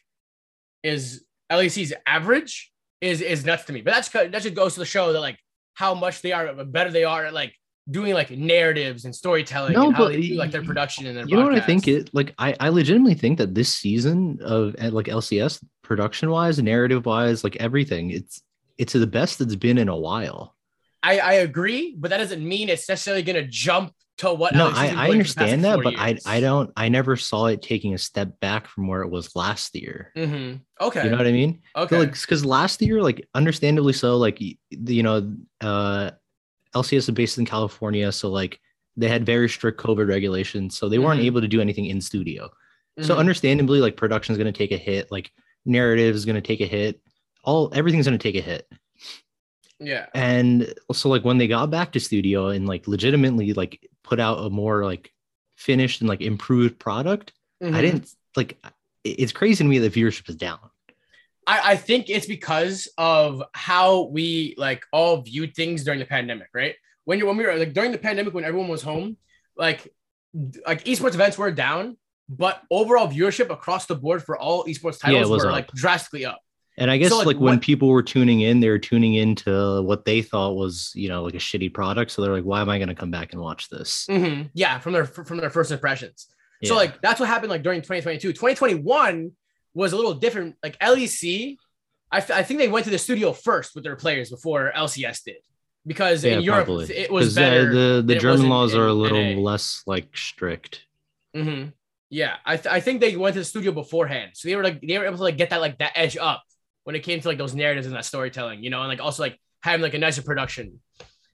is 0.82 1.24
LEC's 1.50 1.92
average 2.06 2.72
is 3.00 3.20
is 3.20 3.44
nuts 3.44 3.64
to 3.64 3.72
me. 3.72 3.82
But 3.82 3.94
that's 3.94 4.08
that 4.08 4.32
just 4.32 4.54
goes 4.54 4.74
to 4.74 4.80
the 4.80 4.86
show 4.86 5.12
that 5.12 5.20
like 5.20 5.38
how 5.80 5.94
much 5.94 6.20
they 6.20 6.30
are 6.30 6.52
better 6.66 6.90
they 6.90 7.04
are 7.04 7.24
at 7.24 7.32
like 7.32 7.54
doing 7.90 8.12
like 8.12 8.30
narratives 8.30 9.06
and 9.06 9.16
storytelling 9.16 9.72
No, 9.72 9.86
and 9.86 9.96
how 9.96 10.04
but 10.04 10.12
they 10.12 10.20
do 10.28 10.34
like 10.34 10.50
their 10.50 10.62
production 10.62 11.06
and 11.06 11.16
their 11.16 11.26
You 11.26 11.36
know 11.36 11.44
what 11.44 11.54
I 11.54 11.60
think? 11.60 11.88
It 11.88 12.10
like 12.12 12.34
I, 12.38 12.54
I 12.60 12.68
legitimately 12.68 13.14
think 13.14 13.38
that 13.38 13.54
this 13.54 13.72
season 13.72 14.38
of 14.42 14.74
like 14.78 15.06
LCS 15.06 15.64
production 15.82 16.30
wise, 16.30 16.58
narrative 16.58 17.06
wise, 17.06 17.42
like 17.42 17.56
everything, 17.56 18.10
it's 18.10 18.42
it's 18.76 18.92
the 18.92 19.06
best 19.06 19.40
it's 19.40 19.56
been 19.56 19.78
in 19.78 19.88
a 19.88 19.96
while. 19.96 20.54
I, 21.02 21.18
I 21.18 21.32
agree, 21.48 21.96
but 21.98 22.10
that 22.10 22.18
doesn't 22.18 22.46
mean 22.46 22.68
it's 22.68 22.86
necessarily 22.86 23.22
gonna 23.22 23.48
jump 23.48 23.94
to 24.20 24.32
what 24.34 24.54
No, 24.54 24.68
I, 24.68 24.70
I 24.70 25.06
doing 25.06 25.24
for 25.24 25.28
the 25.28 25.34
past, 25.34 25.40
understand 25.52 25.64
that, 25.64 25.82
but 25.82 25.96
I 25.98 26.08
years. 26.10 26.26
I 26.26 26.40
don't 26.40 26.70
I 26.76 26.88
never 26.88 27.16
saw 27.16 27.46
it 27.46 27.60
taking 27.62 27.92
a 27.94 27.98
step 27.98 28.38
back 28.40 28.66
from 28.66 28.86
where 28.88 29.02
it 29.02 29.10
was 29.10 29.34
last 29.36 29.74
year. 29.74 30.12
Mm-hmm. 30.16 30.56
Okay. 30.80 31.04
You 31.04 31.10
know 31.10 31.16
what 31.16 31.26
I 31.26 31.32
mean? 31.32 31.60
okay. 31.76 31.98
like 31.98 32.12
because 32.12 32.44
last 32.44 32.80
year, 32.82 33.02
like 33.02 33.28
understandably 33.34 33.92
so, 33.92 34.16
like 34.16 34.38
the- 34.38 34.58
you 34.70 35.02
know, 35.02 35.34
uh 35.60 36.10
LCS 36.74 37.08
is 37.08 37.10
based 37.10 37.38
in 37.38 37.44
California, 37.44 38.10
so 38.12 38.28
like 38.30 38.60
they 38.96 39.08
had 39.08 39.24
very 39.26 39.48
strict 39.48 39.80
COVID 39.80 40.08
regulations, 40.08 40.76
so 40.78 40.88
they 40.88 40.98
weren't 40.98 41.20
Mhm. 41.20 41.24
able 41.26 41.40
to 41.40 41.48
do 41.48 41.60
anything 41.60 41.86
in 41.86 42.00
studio. 42.00 42.48
So 43.00 43.14
Mhm. 43.14 43.18
understandably, 43.18 43.80
like 43.80 43.96
production 43.96 44.32
is 44.32 44.38
going 44.38 44.52
to 44.52 44.56
take 44.58 44.72
a 44.72 44.76
hit, 44.76 45.10
like 45.10 45.30
narrative 45.64 46.14
is 46.14 46.24
going 46.24 46.34
to 46.36 46.40
take 46.42 46.60
a 46.60 46.66
hit, 46.66 47.00
all 47.44 47.70
everything's 47.74 48.06
going 48.06 48.18
to 48.18 48.22
take 48.22 48.36
a 48.36 48.44
hit. 48.44 48.68
yeah. 49.78 50.06
And 50.14 50.74
so 50.92 51.08
like 51.08 51.24
when 51.24 51.38
they 51.38 51.46
got 51.48 51.70
back 51.70 51.92
to 51.92 52.00
studio 52.00 52.48
and 52.48 52.66
like 52.66 52.86
legitimately 52.86 53.52
like 53.54 53.88
put 54.02 54.20
out 54.20 54.38
a 54.44 54.50
more 54.50 54.84
like 54.84 55.12
finished 55.56 56.00
and 56.00 56.08
like 56.08 56.20
improved 56.20 56.78
product, 56.78 57.32
I 57.62 57.64
Mhm. 57.66 57.80
didn't 57.80 58.14
like 58.36 58.58
it's 59.04 59.32
crazy 59.32 59.64
to 59.64 59.68
me 59.68 59.78
that 59.78 59.92
viewership 59.92 60.28
is 60.28 60.36
down. 60.36 60.58
I, 61.46 61.72
I 61.72 61.76
think 61.76 62.10
it's 62.10 62.26
because 62.26 62.86
of 62.98 63.42
how 63.54 64.02
we 64.04 64.54
like 64.58 64.84
all 64.92 65.22
viewed 65.22 65.54
things 65.54 65.84
during 65.84 65.98
the 66.00 66.06
pandemic, 66.06 66.48
right? 66.54 66.74
When 67.04 67.18
you 67.18 67.26
when 67.26 67.36
we 67.36 67.44
were 67.44 67.56
like 67.56 67.72
during 67.72 67.92
the 67.92 67.98
pandemic 67.98 68.34
when 68.34 68.44
everyone 68.44 68.68
was 68.68 68.82
home, 68.82 69.16
like 69.56 69.88
like 70.66 70.84
esports 70.84 71.14
events 71.14 71.36
were 71.38 71.50
down, 71.50 71.96
but 72.28 72.62
overall 72.70 73.08
viewership 73.08 73.50
across 73.50 73.86
the 73.86 73.96
board 73.96 74.22
for 74.22 74.38
all 74.38 74.64
esports 74.64 75.02
Yeah, 75.02 75.12
titles 75.12 75.30
was 75.30 75.42
were 75.44 75.48
up. 75.50 75.54
like 75.56 75.72
drastically 75.72 76.24
up. 76.24 76.40
And 76.80 76.90
I 76.90 76.96
guess 76.96 77.10
So, 77.10 77.18
like, 77.18 77.26
like, 77.26 77.36
when 77.36 77.54
what- 77.56 77.62
people 77.62 77.88
were 77.88 78.02
tuning 78.02 78.40
in, 78.40 78.58
they 78.60 78.70
were 78.70 78.78
tuning 78.78 79.14
into 79.14 79.82
what 79.82 80.04
they 80.04 80.22
thought 80.22 80.54
was, 80.56 80.90
you 80.94 81.08
know, 81.08 81.22
like 81.22 81.34
a 81.34 81.38
shitty 81.38 81.72
product. 81.72 82.10
So 82.10 82.22
they're 82.22 82.32
like, 82.32 82.44
why 82.44 82.60
am 82.62 82.68
I 82.70 82.78
going 82.78 82.88
to 82.88 82.94
come 82.94 83.10
back 83.10 83.32
and 83.32 83.40
watch 83.40 83.68
this? 83.68 84.06
Mhm. 84.08 84.50
Yeah, 84.54 84.78
from 84.80 84.94
their 84.94 85.04
from 85.04 85.36
their 85.36 85.50
first 85.50 85.70
impressions. 85.70 86.26
So 86.64 86.74
like 86.74 87.00
that's 87.00 87.20
what 87.20 87.28
happened 87.28 87.50
like 87.50 87.62
during 87.62 87.80
2022. 87.80 88.32
2021 88.32 89.32
was 89.74 89.92
a 89.92 89.96
little 89.96 90.14
different. 90.14 90.56
Like 90.62 90.78
LEC, 90.80 91.56
I, 92.12 92.18
f- 92.18 92.30
I 92.30 92.42
think 92.42 92.58
they 92.60 92.68
went 92.68 92.84
to 92.84 92.90
the 92.90 92.98
studio 92.98 93.32
first 93.32 93.74
with 93.74 93.84
their 93.84 93.96
players 93.96 94.30
before 94.30 94.72
LCS 94.76 95.22
did 95.24 95.36
because 95.86 96.24
yeah, 96.24 96.36
in 96.38 96.42
Europe 96.42 96.66
probably. 96.66 96.94
it 96.94 97.10
was 97.10 97.34
better. 97.34 97.72
the 97.72 98.02
the 98.02 98.16
it 98.16 98.20
German 98.20 98.48
laws 98.48 98.74
are 98.74 98.86
a 98.88 98.92
little 98.92 99.22
NA. 99.22 99.40
less 99.40 99.82
like 99.86 100.14
strict. 100.16 100.84
hmm 101.34 101.66
Yeah, 102.10 102.36
I, 102.44 102.56
th- 102.56 102.66
I 102.74 102.80
think 102.80 103.00
they 103.00 103.16
went 103.16 103.34
to 103.34 103.40
the 103.40 103.44
studio 103.44 103.72
beforehand, 103.72 104.32
so 104.34 104.48
they 104.48 104.56
were 104.56 104.64
like 104.64 104.80
they 104.82 104.98
were 104.98 105.06
able 105.06 105.16
to 105.18 105.22
like 105.22 105.36
get 105.38 105.50
that 105.50 105.60
like 105.62 105.78
that 105.78 105.92
edge 105.94 106.16
up 106.18 106.42
when 106.84 106.96
it 106.96 107.00
came 107.00 107.20
to 107.20 107.28
like 107.28 107.38
those 107.38 107.54
narratives 107.54 107.86
and 107.86 107.96
that 107.96 108.04
storytelling, 108.04 108.62
you 108.62 108.70
know, 108.70 108.80
and 108.80 108.88
like 108.88 109.00
also 109.00 109.22
like 109.22 109.38
having 109.62 109.82
like 109.82 109.94
a 109.94 109.98
nicer 109.98 110.22
production, 110.22 110.80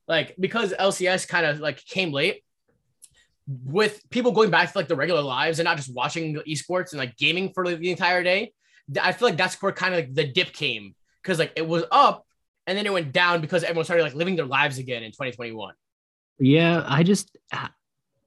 like 0.08 0.34
because 0.38 0.72
LCS 0.72 1.28
kind 1.28 1.46
of 1.46 1.60
like 1.60 1.84
came 1.84 2.12
late 2.12 2.42
with 3.64 4.02
people 4.10 4.32
going 4.32 4.50
back 4.50 4.72
to 4.72 4.78
like 4.78 4.88
the 4.88 4.96
regular 4.96 5.22
lives 5.22 5.58
and 5.58 5.64
not 5.64 5.76
just 5.76 5.94
watching 5.94 6.34
esports 6.48 6.92
and 6.92 6.98
like 6.98 7.16
gaming 7.16 7.52
for 7.52 7.64
like, 7.64 7.78
the 7.78 7.90
entire 7.90 8.22
day. 8.22 8.52
I 9.00 9.12
feel 9.12 9.28
like 9.28 9.36
that's 9.36 9.60
where 9.62 9.72
kind 9.72 9.94
of 9.94 10.00
like 10.00 10.14
the 10.14 10.26
dip 10.26 10.52
came 10.52 10.94
because 11.22 11.38
like 11.38 11.52
it 11.56 11.66
was 11.66 11.84
up 11.90 12.24
and 12.66 12.76
then 12.76 12.86
it 12.86 12.92
went 12.92 13.12
down 13.12 13.40
because 13.40 13.62
everyone 13.62 13.84
started 13.84 14.02
like 14.02 14.14
living 14.14 14.36
their 14.36 14.46
lives 14.46 14.78
again 14.78 15.02
in 15.02 15.10
2021. 15.12 15.74
Yeah, 16.38 16.84
I 16.86 17.02
just 17.02 17.36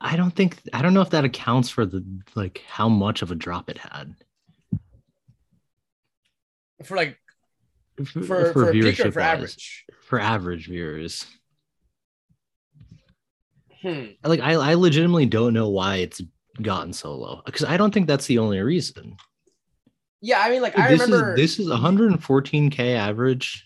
I 0.01 0.15
don't 0.15 0.31
think 0.31 0.59
I 0.73 0.81
don't 0.81 0.93
know 0.93 1.01
if 1.01 1.09
that 1.11 1.25
accounts 1.25 1.69
for 1.69 1.85
the 1.85 2.03
like 2.35 2.63
how 2.67 2.89
much 2.89 3.21
of 3.21 3.31
a 3.31 3.35
drop 3.35 3.69
it 3.69 3.77
had 3.77 4.15
For 6.83 6.95
like 6.95 7.17
for 8.05 8.23
for 8.23 8.53
for, 8.53 8.71
peak 8.71 8.99
or 8.99 9.11
for 9.11 9.19
wise. 9.19 9.27
average. 9.27 9.85
for 10.01 10.19
average 10.19 10.67
viewers. 10.67 11.25
Hmm. 13.81 14.05
Like 14.23 14.41
I, 14.41 14.53
I 14.53 14.73
legitimately 14.73 15.25
don't 15.25 15.53
know 15.53 15.69
why 15.69 15.97
it's 15.97 16.21
gotten 16.61 16.91
so 16.93 17.15
low 17.15 17.41
because 17.45 17.63
I 17.63 17.77
don't 17.77 17.93
think 17.93 18.07
that's 18.07 18.25
the 18.25 18.39
only 18.39 18.59
reason. 18.59 19.15
Yeah, 20.21 20.41
I 20.41 20.49
mean, 20.49 20.61
like 20.61 20.77
I 20.77 20.89
this 20.89 21.01
remember 21.01 21.33
is 21.35 21.37
this 21.37 21.59
is 21.59 21.67
114k 21.71 22.95
average 22.95 23.65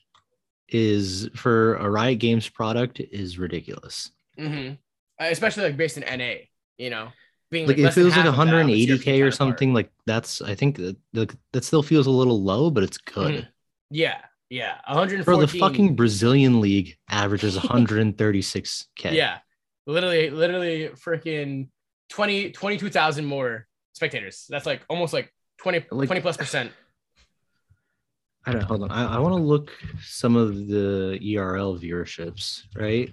is 0.69 1.29
for 1.35 1.75
a 1.75 1.89
Riot 1.89 2.19
Games 2.19 2.47
product 2.47 2.99
is 2.99 3.39
ridiculous. 3.39 4.11
Mhm. 4.39 4.77
Uh, 5.19 5.25
especially 5.25 5.63
like 5.63 5.77
based 5.77 5.97
in 5.97 6.03
NA, 6.03 6.35
you 6.77 6.89
know, 6.89 7.09
being 7.53 7.67
Like, 7.67 7.77
less 7.77 7.93
if 7.97 8.01
it 8.01 8.03
was 8.05 8.15
like 8.17 8.25
half 8.25 8.37
of 8.37 8.47
that, 8.47 8.65
180k 8.65 9.23
or 9.25 9.31
something, 9.31 9.73
like 9.73 9.89
that's 10.05 10.41
I 10.41 10.55
think 10.55 10.75
that 10.77 10.97
like, 11.13 11.33
that 11.53 11.63
still 11.63 11.83
feels 11.83 12.07
a 12.07 12.11
little 12.11 12.41
low, 12.43 12.69
but 12.69 12.83
it's 12.83 12.97
good. 12.97 13.33
Mhm. 13.43 13.47
Yeah, 13.89 14.17
yeah, 14.49 14.79
114. 14.87 15.23
Bro, 15.23 15.39
the 15.39 15.47
fucking 15.59 15.95
Brazilian 15.95 16.59
league 16.59 16.97
averages 17.09 17.57
136k. 17.59 19.13
yeah, 19.13 19.37
literally, 19.85 20.29
literally, 20.29 20.89
freaking 20.95 21.69
20, 22.09 22.51
22,000 22.51 23.23
more 23.25 23.67
spectators. 23.93 24.45
That's 24.49 24.65
like 24.65 24.81
almost 24.89 25.13
like 25.13 25.31
20, 25.59 25.85
Like- 25.91 26.07
20 26.07 26.21
plus 26.21 26.37
percent. 26.37 26.71
I 28.45 28.51
don't 28.51 28.63
hold 28.63 28.83
on. 28.83 28.91
I, 28.91 29.15
I 29.15 29.19
want 29.19 29.35
to 29.35 29.41
look 29.41 29.71
some 30.01 30.35
of 30.35 30.67
the 30.67 31.17
ERL 31.37 31.77
viewerships, 31.79 32.63
right? 32.75 33.09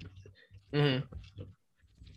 Mhm. 0.75 1.04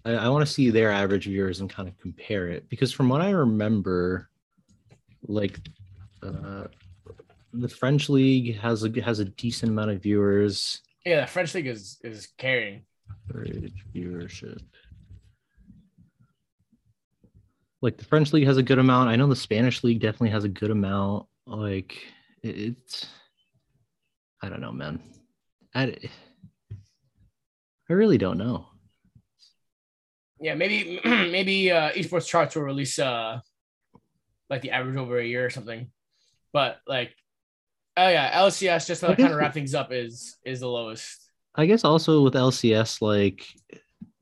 I, 0.05 0.11
I 0.13 0.29
want 0.29 0.45
to 0.45 0.51
see 0.51 0.69
their 0.69 0.91
average 0.91 1.25
viewers 1.25 1.59
and 1.61 1.69
kind 1.69 1.87
of 1.87 1.97
compare 1.99 2.47
it 2.49 2.67
because 2.69 2.91
from 2.91 3.09
what 3.09 3.21
I 3.21 3.31
remember, 3.31 4.29
like 5.27 5.59
uh, 6.21 6.65
the 7.53 7.69
French 7.69 8.09
league 8.09 8.57
has 8.59 8.83
a 8.83 9.01
has 9.01 9.19
a 9.19 9.25
decent 9.25 9.71
amount 9.71 9.91
of 9.91 10.01
viewers. 10.03 10.81
Yeah, 11.05 11.21
the 11.21 11.27
French 11.27 11.53
league 11.55 11.67
is 11.67 11.99
is 12.03 12.27
carrying. 12.37 12.83
Average 13.29 13.73
viewership. 13.95 14.59
Like 17.81 17.97
the 17.97 18.05
French 18.05 18.31
league 18.31 18.47
has 18.47 18.57
a 18.57 18.63
good 18.63 18.79
amount. 18.79 19.09
I 19.09 19.15
know 19.17 19.27
the 19.27 19.35
Spanish 19.35 19.83
league 19.83 19.99
definitely 19.99 20.29
has 20.29 20.43
a 20.45 20.49
good 20.49 20.71
amount. 20.71 21.27
Like 21.45 21.97
it- 22.41 22.57
it's, 22.77 23.07
I 24.41 24.47
don't 24.49 24.61
know, 24.61 24.71
man. 24.71 25.01
I, 25.75 25.95
I 27.89 27.93
really 27.93 28.17
don't 28.17 28.37
know. 28.37 28.67
Yeah, 30.43 30.55
maybe 30.55 30.99
maybe 31.05 31.71
uh 31.71 31.91
esports 31.91 32.27
charts 32.27 32.55
will 32.55 32.63
release 32.63 32.99
uh 32.99 33.39
like 34.49 34.61
the 34.61 34.71
average 34.71 34.97
over 34.97 35.17
a 35.17 35.25
year 35.25 35.45
or 35.45 35.49
something. 35.49 35.89
But 36.51 36.79
like 36.85 37.15
oh 37.95 38.09
yeah, 38.09 38.37
LCS 38.41 38.87
just 38.87 39.01
to 39.01 39.09
I 39.09 39.15
kind 39.15 39.31
of 39.31 39.37
wrap 39.37 39.53
things 39.53 39.73
up 39.73 39.93
is 39.93 40.37
is 40.45 40.59
the 40.59 40.67
lowest. 40.67 41.31
I 41.55 41.65
guess 41.65 41.85
also 41.85 42.21
with 42.21 42.33
LCS, 42.33 43.01
like 43.01 43.45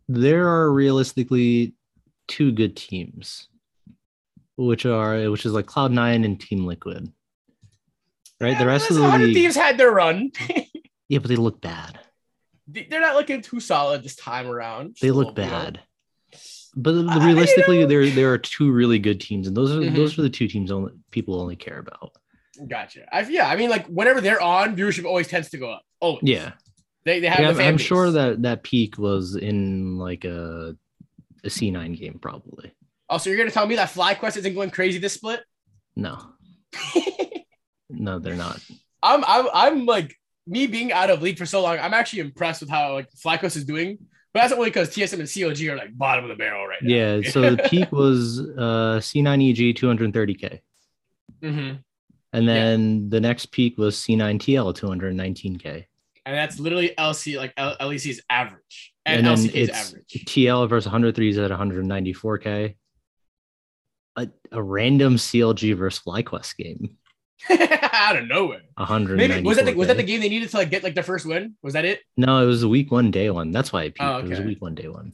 there 0.07 0.47
are 0.47 0.71
realistically 0.71 1.73
two 2.27 2.51
good 2.51 2.75
teams, 2.75 3.47
which 4.57 4.85
are 4.85 5.29
which 5.31 5.47
is 5.47 5.53
like 5.53 5.65
Cloud 5.65 5.91
Nine 5.91 6.23
and 6.23 6.39
Team 6.39 6.65
Liquid. 6.65 7.11
Right, 8.39 8.57
the 8.57 8.65
rest 8.65 8.89
of 8.89 8.95
the 8.95 9.03
100 9.03 9.27
league, 9.27 9.35
Thieves 9.35 9.55
had 9.55 9.77
their 9.77 9.91
run. 9.91 10.31
yeah, 11.09 11.19
but 11.19 11.27
they 11.29 11.35
look 11.35 11.61
bad. 11.61 11.99
They're 12.67 12.99
not 12.99 13.15
looking 13.15 13.43
too 13.43 13.59
solid 13.59 14.03
this 14.03 14.15
time 14.15 14.47
around. 14.47 14.93
Just 14.93 15.01
They 15.01 15.11
look 15.11 15.37
little, 15.37 15.45
you 15.45 15.51
know? 15.51 15.57
bad. 15.57 15.79
But 16.75 16.93
the- 16.93 17.05
I- 17.09 17.15
you 17.17 17.25
realistically, 17.33 17.79
know- 17.79 17.85
there 17.87 18.09
there 18.09 18.31
are 18.33 18.37
two 18.37 18.71
really 18.71 18.99
good 18.99 19.19
teams, 19.19 19.47
and 19.47 19.55
those 19.57 19.71
are 19.75 19.79
Mhm. 19.79 19.95
those 19.95 20.17
are 20.17 20.21
the 20.21 20.29
two 20.29 20.47
teams 20.47 20.71
only 20.71 20.93
people 21.11 21.39
only 21.39 21.55
care 21.55 21.79
about. 21.79 22.13
Gotcha. 22.67 23.01
I, 23.13 23.21
yeah, 23.27 23.47
I 23.49 23.55
mean, 23.55 23.69
like 23.69 23.87
whenever 23.87 24.21
they're 24.21 24.41
on, 24.41 24.75
viewership 24.75 25.05
always 25.05 25.27
tends 25.27 25.49
to 25.49 25.57
go 25.57 25.71
up. 25.71 25.83
Oh, 26.01 26.19
Yeah, 26.21 26.53
they, 27.05 27.19
they 27.19 27.27
have. 27.27 27.39
yeah 27.39 27.51
the 27.51 27.61
I'm, 27.63 27.69
I'm 27.69 27.77
sure 27.77 28.11
that 28.11 28.41
that 28.43 28.63
peak 28.63 28.97
was 28.97 29.35
in 29.35 29.97
like 29.97 30.23
a 30.25 30.75
a 31.43 31.47
C9 31.49 31.97
game, 31.99 32.19
probably. 32.21 32.71
Oh, 33.09 33.17
so 33.17 33.29
you're 33.29 33.37
gonna 33.37 33.51
tell 33.51 33.65
me 33.67 33.75
that 33.75 33.89
FlyQuest 33.89 34.37
isn't 34.37 34.53
going 34.53 34.69
crazy 34.69 34.99
this 34.99 35.13
split? 35.13 35.41
No, 35.95 36.17
No, 37.89 38.19
they're 38.19 38.35
not. 38.35 38.59
I'm 39.03 39.23
I'm 39.27 39.47
I'm 39.53 39.85
like 39.85 40.15
me 40.47 40.67
being 40.67 40.91
out 40.93 41.09
of 41.09 41.21
league 41.21 41.37
for 41.37 41.45
so 41.45 41.61
long. 41.61 41.77
I'm 41.79 41.93
actually 41.93 42.19
impressed 42.21 42.61
with 42.61 42.69
how 42.69 42.93
like 42.93 43.09
Flacos 43.13 43.55
is 43.57 43.65
doing, 43.65 43.97
but 44.33 44.41
that's 44.41 44.53
only 44.53 44.69
because 44.69 44.89
TSM 44.95 45.19
and 45.19 45.29
COG 45.59 45.67
are 45.69 45.77
like 45.77 45.97
bottom 45.97 46.23
of 46.25 46.29
the 46.29 46.35
barrel 46.35 46.65
right 46.67 46.81
now. 46.81 46.93
Yeah. 46.93 47.21
So 47.29 47.55
the 47.55 47.63
peak 47.69 47.91
was 48.03 48.39
uh, 48.39 48.99
C9EG 49.01 49.75
230K. 49.77 50.59
hmm 51.43 51.71
And 52.33 52.47
then 52.47 53.09
the 53.09 53.19
next 53.19 53.47
peak 53.51 53.77
was 53.77 53.95
C9TL 53.97 54.73
219K. 54.77 55.85
and 56.25 56.35
that's 56.35 56.59
literally 56.59 56.93
LC 56.97 57.37
like 57.37 57.53
L- 57.57 57.75
LEC's 57.81 58.21
average 58.29 58.93
and, 59.05 59.25
And 59.27 59.37
LCK's 59.37 59.69
average. 59.69 60.25
TL 60.25 60.69
versus 60.69 60.91
103s 60.91 61.43
at 61.43 61.51
194K. 61.51 62.75
A, 64.17 64.27
a 64.51 64.61
random 64.61 65.15
CLG 65.15 65.75
versus 65.75 66.03
FlyQuest 66.05 66.57
game. 66.57 66.97
out 67.93 68.15
of 68.15 68.27
nowhere. 68.27 68.61
100. 68.75 69.17
Maybe 69.17 69.41
was 69.41 69.57
that 69.57 69.65
the, 69.65 69.73
was 69.73 69.87
that 69.87 69.97
the 69.97 70.03
game 70.03 70.21
they 70.21 70.29
needed 70.29 70.49
to 70.49 70.57
like 70.57 70.69
get 70.69 70.83
like 70.83 70.93
their 70.95 71.03
first 71.03 71.25
win? 71.25 71.55
Was 71.63 71.73
that 71.73 71.85
it? 71.85 72.01
No, 72.17 72.41
it 72.43 72.45
was 72.45 72.63
a 72.63 72.67
week 72.69 72.91
one, 72.91 73.11
day 73.11 73.29
one. 73.29 73.51
That's 73.51 73.71
why 73.73 73.83
it 73.83 73.95
peaked. 73.95 74.03
Oh, 74.03 74.17
It 74.19 74.27
was 74.27 74.39
a 74.39 74.43
week 74.43 74.61
one, 74.61 74.75
day 74.75 74.87
one. 74.87 75.13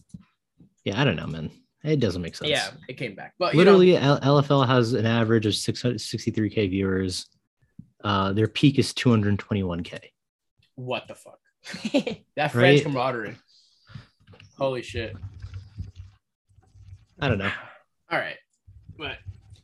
Yeah, 0.83 0.99
I 0.99 1.03
don't 1.03 1.15
know, 1.15 1.27
man. 1.27 1.51
It 1.83 1.99
doesn't 1.99 2.21
make 2.21 2.35
sense. 2.35 2.49
Yeah, 2.49 2.69
it 2.89 2.93
came 2.97 3.15
back. 3.15 3.33
But 3.39 3.53
you 3.53 3.63
know, 3.63 3.77
Literally, 3.77 3.93
LFL 4.19 4.67
has 4.67 4.93
an 4.93 5.05
average 5.05 5.45
of 5.45 5.53
663K 5.53 6.69
viewers. 6.69 7.27
Uh, 8.03 8.33
their 8.33 8.47
peak 8.47 8.77
is 8.79 8.93
221K. 8.93 9.99
what 10.75 11.07
the 11.07 11.15
fuck? 11.15 11.39
that 12.35 12.51
French 12.51 12.55
Right? 12.55 12.83
camaraderie. 12.83 13.35
Holy 14.57 14.81
shit. 14.81 15.15
I 17.19 17.27
don't 17.27 17.37
know. 17.37 17.51
All 18.11 18.19
right. 18.19 18.37
But 18.97 19.17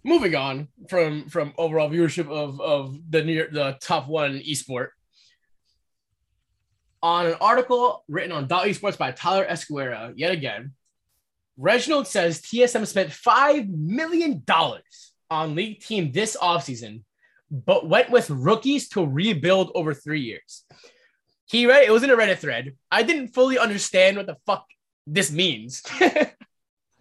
moving 0.04 0.36
on 0.36 0.68
from 0.90 1.30
from 1.30 1.54
overall 1.58 1.90
viewership 1.90 2.30
of 2.30 2.60
of 2.60 3.00
the 3.10 3.24
near 3.24 3.50
the 3.52 3.78
top 3.82 4.08
one 4.08 4.40
esport. 4.40 4.90
On 7.02 7.26
an 7.26 7.36
article 7.42 8.04
written 8.08 8.32
on 8.32 8.48
Dot 8.48 8.66
Esports 8.66 8.98
by 8.98 9.12
Tyler 9.12 9.46
Esguerra, 9.46 10.14
yet 10.16 10.32
again, 10.32 10.72
Reginald 11.58 12.08
says 12.08 12.42
TSM 12.42 12.88
spent 12.88 13.10
$5 13.10 13.70
million 13.70 14.42
on 15.30 15.56
league 15.56 15.82
team 15.82 16.14
this 16.14 16.38
offseason, 16.42 17.02
but 17.52 17.90
went 17.90 18.10
with 18.10 18.30
rookies 18.30 18.88
to 18.90 19.06
rebuild 19.06 19.72
over 19.76 19.94
three 19.94 20.22
years. 20.22 20.64
He 21.46 21.68
read 21.68 21.84
it 21.84 21.92
was 21.92 22.04
in 22.04 22.10
a 22.10 22.16
Reddit 22.16 22.38
thread. 22.38 22.78
I 22.90 23.04
didn't 23.04 23.30
fully 23.30 23.60
understand 23.60 24.16
what 24.16 24.26
the 24.26 24.38
fuck 24.46 24.66
this 25.06 25.30
means. 25.30 25.84
I 26.00 26.32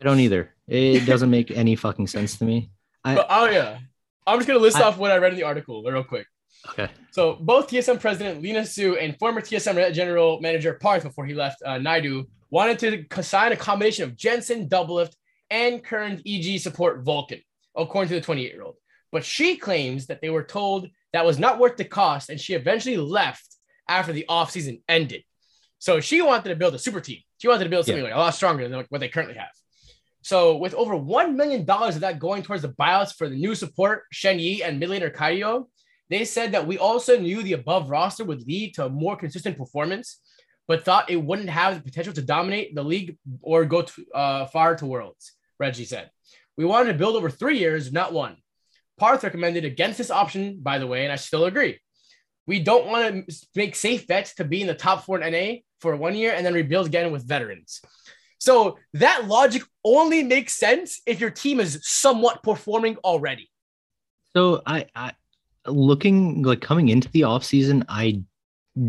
don't 0.01 0.19
either. 0.21 0.53
It 0.67 1.07
doesn't 1.07 1.31
make 1.31 1.51
any 1.51 1.77
fucking 1.77 2.09
sense 2.09 2.37
to 2.39 2.45
me. 2.45 2.71
I, 3.05 3.15
But, 3.17 3.27
oh 3.31 3.47
yeah, 3.47 3.79
I'm 4.27 4.39
just 4.39 4.47
gonna 4.47 4.61
list 4.61 4.77
I- 4.77 4.83
off 4.85 4.99
what 4.99 5.11
I 5.11 5.19
read 5.19 5.33
in 5.33 5.39
the 5.39 5.45
article 5.45 5.83
real 5.83 6.05
quick. 6.05 6.27
okay. 6.71 6.89
So 7.11 7.35
both 7.41 7.69
TSM 7.69 8.01
president 8.01 8.43
Leena 8.43 8.61
Xu 8.61 8.97
and 9.03 9.19
former 9.19 9.41
TSM 9.41 9.93
general 9.93 10.41
manager 10.41 10.75
Parth, 10.75 11.03
before 11.03 11.27
he 11.27 11.35
left 11.35 11.63
uh, 11.65 11.79
Naidu, 11.79 12.25
wanted 12.51 13.09
to 13.11 13.23
sign 13.23 13.53
a 13.53 13.57
combination 13.57 14.05
of 14.05 14.17
Jensen, 14.17 14.69
Doublelift, 14.69 15.15
and 15.51 15.83
current 15.83 16.23
EG 16.27 16.61
support 16.61 17.03
Vulcan, 17.03 17.41
according 17.77 18.09
to 18.11 18.15
the 18.15 18.21
28 18.21 18.53
year 18.53 18.63
old. 18.63 18.77
But 19.11 19.25
she 19.25 19.57
claims 19.57 20.07
that 20.07 20.21
they 20.21 20.31
were 20.31 20.45
told 20.45 20.89
that 21.13 21.27
was 21.27 21.39
not 21.39 21.59
worth 21.59 21.77
the 21.77 21.85
cost, 21.85 22.31
and 22.31 22.41
she 22.41 22.55
eventually 22.55 22.97
left 22.97 23.45
after 23.89 24.13
the 24.13 24.25
offseason 24.29 24.81
ended. 24.89 25.25
So 25.79 26.01
she 26.01 26.23
wanted 26.23 26.49
to 26.49 26.57
build 26.57 26.75
a 26.75 26.79
super 26.79 27.01
team. 27.01 27.19
She 27.39 27.49
wanted 27.49 27.65
to 27.65 27.71
build 27.71 27.85
something 27.87 28.05
like 28.05 28.15
a 28.15 28.19
lot 28.19 28.35
stronger 28.35 28.69
than 28.69 28.87
what 28.89 29.01
they 29.01 29.09
currently 29.09 29.35
have. 29.37 29.51
So 30.23 30.57
with 30.57 30.75
over 30.75 30.95
$1 30.95 31.35
million 31.35 31.69
of 31.69 32.01
that 32.01 32.21
going 32.21 32.43
towards 32.43 32.63
the 32.63 32.69
buyouts 32.69 33.15
for 33.15 33.29
the 33.29 33.37
new 33.37 33.55
support, 33.55 34.05
Shen 34.13 34.39
Yi 34.39 34.63
and 34.63 34.79
mid 34.79 34.91
laner 34.91 35.15
Kaiyo, 35.15 35.67
they 36.09 36.25
said 36.25 36.53
that 36.53 36.67
we 36.67 36.79
also 36.79 37.19
knew 37.19 37.43
the 37.43 37.55
above 37.55 37.91
roster 37.91 38.25
would 38.25 38.47
lead 38.47 38.75
to 38.75 38.87
a 38.87 38.89
more 38.89 39.17
consistent 39.17 39.59
performance, 39.59 40.21
but 40.69 40.85
thought 40.85 41.11
it 41.11 41.17
wouldn't 41.17 41.51
have 41.51 41.77
the 41.77 41.83
potential 41.83 42.13
to 42.15 42.23
dominate 42.23 42.75
the 42.75 42.85
league 42.85 43.19
or 43.41 43.65
go 43.65 43.83
to, 43.83 44.07
uh, 44.15 44.47
far 44.47 44.77
to 44.77 44.87
worlds, 44.87 45.33
Reggie 45.59 45.85
said. 45.85 46.11
We 46.57 46.65
wanted 46.65 46.93
to 46.93 46.99
build 46.99 47.17
over 47.17 47.31
three 47.31 47.59
years, 47.59 47.93
not 47.93 48.13
one. 48.13 48.37
Parth 48.99 49.25
recommended 49.25 49.65
against 49.65 49.99
this 49.99 50.11
option, 50.11 50.59
by 50.61 50.79
the 50.79 50.87
way, 50.87 51.05
and 51.05 51.13
I 51.13 51.17
still 51.17 51.47
agree. 51.47 51.81
We 52.47 52.61
don't 52.61 52.87
want 52.87 53.29
to 53.29 53.37
make 53.57 53.75
safe 53.75 54.07
bets 54.07 54.35
to 54.35 54.45
be 54.45 54.61
in 54.61 54.67
the 54.67 54.75
top 54.75 55.05
four 55.05 55.21
in 55.21 55.33
NA 55.33 55.61
for 55.81 55.97
one 55.97 56.15
year 56.15 56.33
and 56.33 56.45
then 56.45 56.55
rebuild 56.55 56.87
again 56.87 57.11
with 57.11 57.27
veterans. 57.27 57.81
So 58.43 58.77
that 58.95 59.29
logic 59.29 59.63
only 59.85 60.25
makes 60.25 60.55
sense 60.57 61.01
if 61.07 61.21
your 61.21 61.31
team 61.31 61.61
is 61.61 61.79
somewhat 61.83 62.43
performing 62.43 62.97
already. 63.05 63.49
So 64.37 64.63
I, 64.67 64.87
I 64.97 65.13
looking 65.69 66.43
like 66.43 66.61
coming 66.61 66.89
into 66.89 67.09
the 67.13 67.23
off 67.23 67.45
season, 67.45 67.85
I 67.89 68.21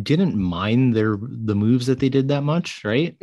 didn't 0.02 0.36
mind 0.36 0.96
their 0.96 1.18
the 1.20 1.54
moves 1.54 1.86
that 1.86 2.00
they 2.00 2.10
did 2.10 2.30
that 2.30 2.42
much, 2.42 2.84
right? 2.84 3.16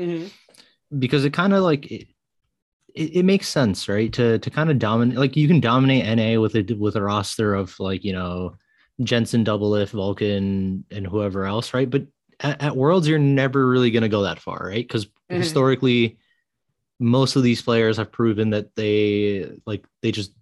Because 0.96 1.24
it 1.24 1.32
kind 1.32 1.52
of 1.52 1.64
like 1.64 1.90
it, 1.90 2.06
it, 2.94 3.16
it 3.16 3.22
makes 3.24 3.48
sense, 3.48 3.88
right? 3.88 4.12
To 4.12 4.38
to 4.38 4.50
kind 4.50 4.70
of 4.70 4.78
dominate 4.78 5.18
like 5.18 5.36
you 5.36 5.48
can 5.48 5.58
dominate 5.58 6.04
NA 6.04 6.40
with 6.40 6.54
a 6.54 6.62
with 6.78 6.94
a 6.94 7.02
roster 7.02 7.54
of 7.54 7.74
like, 7.80 8.04
you 8.04 8.12
know, 8.12 8.54
Jensen, 9.02 9.42
Double 9.42 9.70
Lift, 9.70 9.94
Vulcan, 9.94 10.84
and 10.92 11.06
whoever 11.08 11.44
else, 11.44 11.74
right? 11.74 11.90
But 11.90 12.06
at, 12.38 12.62
at 12.62 12.76
Worlds, 12.76 13.08
you're 13.08 13.18
never 13.18 13.66
really 13.68 13.90
gonna 13.90 14.08
go 14.08 14.22
that 14.22 14.38
far, 14.38 14.60
right? 14.64 14.86
Because 14.86 15.06
Mhm. 15.06 15.38
historically, 15.38 16.18
most 17.00 17.34
of 17.34 17.42
these 17.42 17.62
players 17.62 17.96
have 17.96 18.12
proven 18.12 18.50
that 18.50 18.76
they 18.76 19.50
like 19.66 19.84
they 20.02 20.12
just 20.12 20.32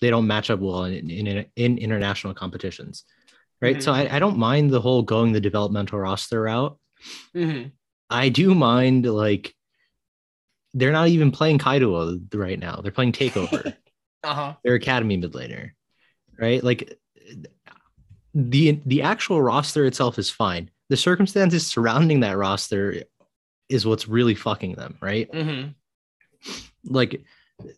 they 0.00 0.08
don't 0.08 0.26
match 0.26 0.50
up 0.50 0.60
well 0.60 0.84
in 0.84 1.10
in, 1.10 1.44
in 1.56 1.78
international 1.78 2.32
competitions, 2.32 3.04
right? 3.60 3.82
So 3.82 3.92
I, 3.92 4.16
I 4.16 4.18
don't 4.18 4.38
mind 4.38 4.70
the 4.70 4.80
whole 4.80 5.02
going 5.02 5.32
the 5.32 5.40
developmental 5.40 5.98
roster 5.98 6.42
route. 6.42 6.78
Mhm. 7.34 7.72
I 8.08 8.28
do 8.28 8.54
mind 8.54 9.04
like 9.04 9.54
they're 10.74 10.92
not 10.92 11.08
even 11.08 11.30
playing 11.30 11.58
Kaido 11.58 12.18
right 12.34 12.58
now. 12.58 12.80
They're 12.80 12.92
playing 12.92 13.12
Takeover. 13.12 13.74
Uh-huh. 14.24 14.54
They're 14.64 14.74
Academy 14.74 15.16
mid 15.16 15.34
laner, 15.34 15.70
right? 16.36 16.64
Like 16.64 16.98
the 18.34 18.80
the 18.84 19.02
actual 19.02 19.40
roster 19.40 19.84
itself 19.84 20.18
is 20.18 20.28
fine. 20.28 20.70
The 20.88 20.96
circumstances 20.96 21.64
surrounding 21.64 22.20
that 22.20 22.36
roster 22.36 23.04
is 23.68 23.86
what's 23.86 24.08
really 24.08 24.34
fucking 24.34 24.74
them, 24.74 24.98
right? 25.00 25.28
hmm 25.32 25.68
like 26.84 27.22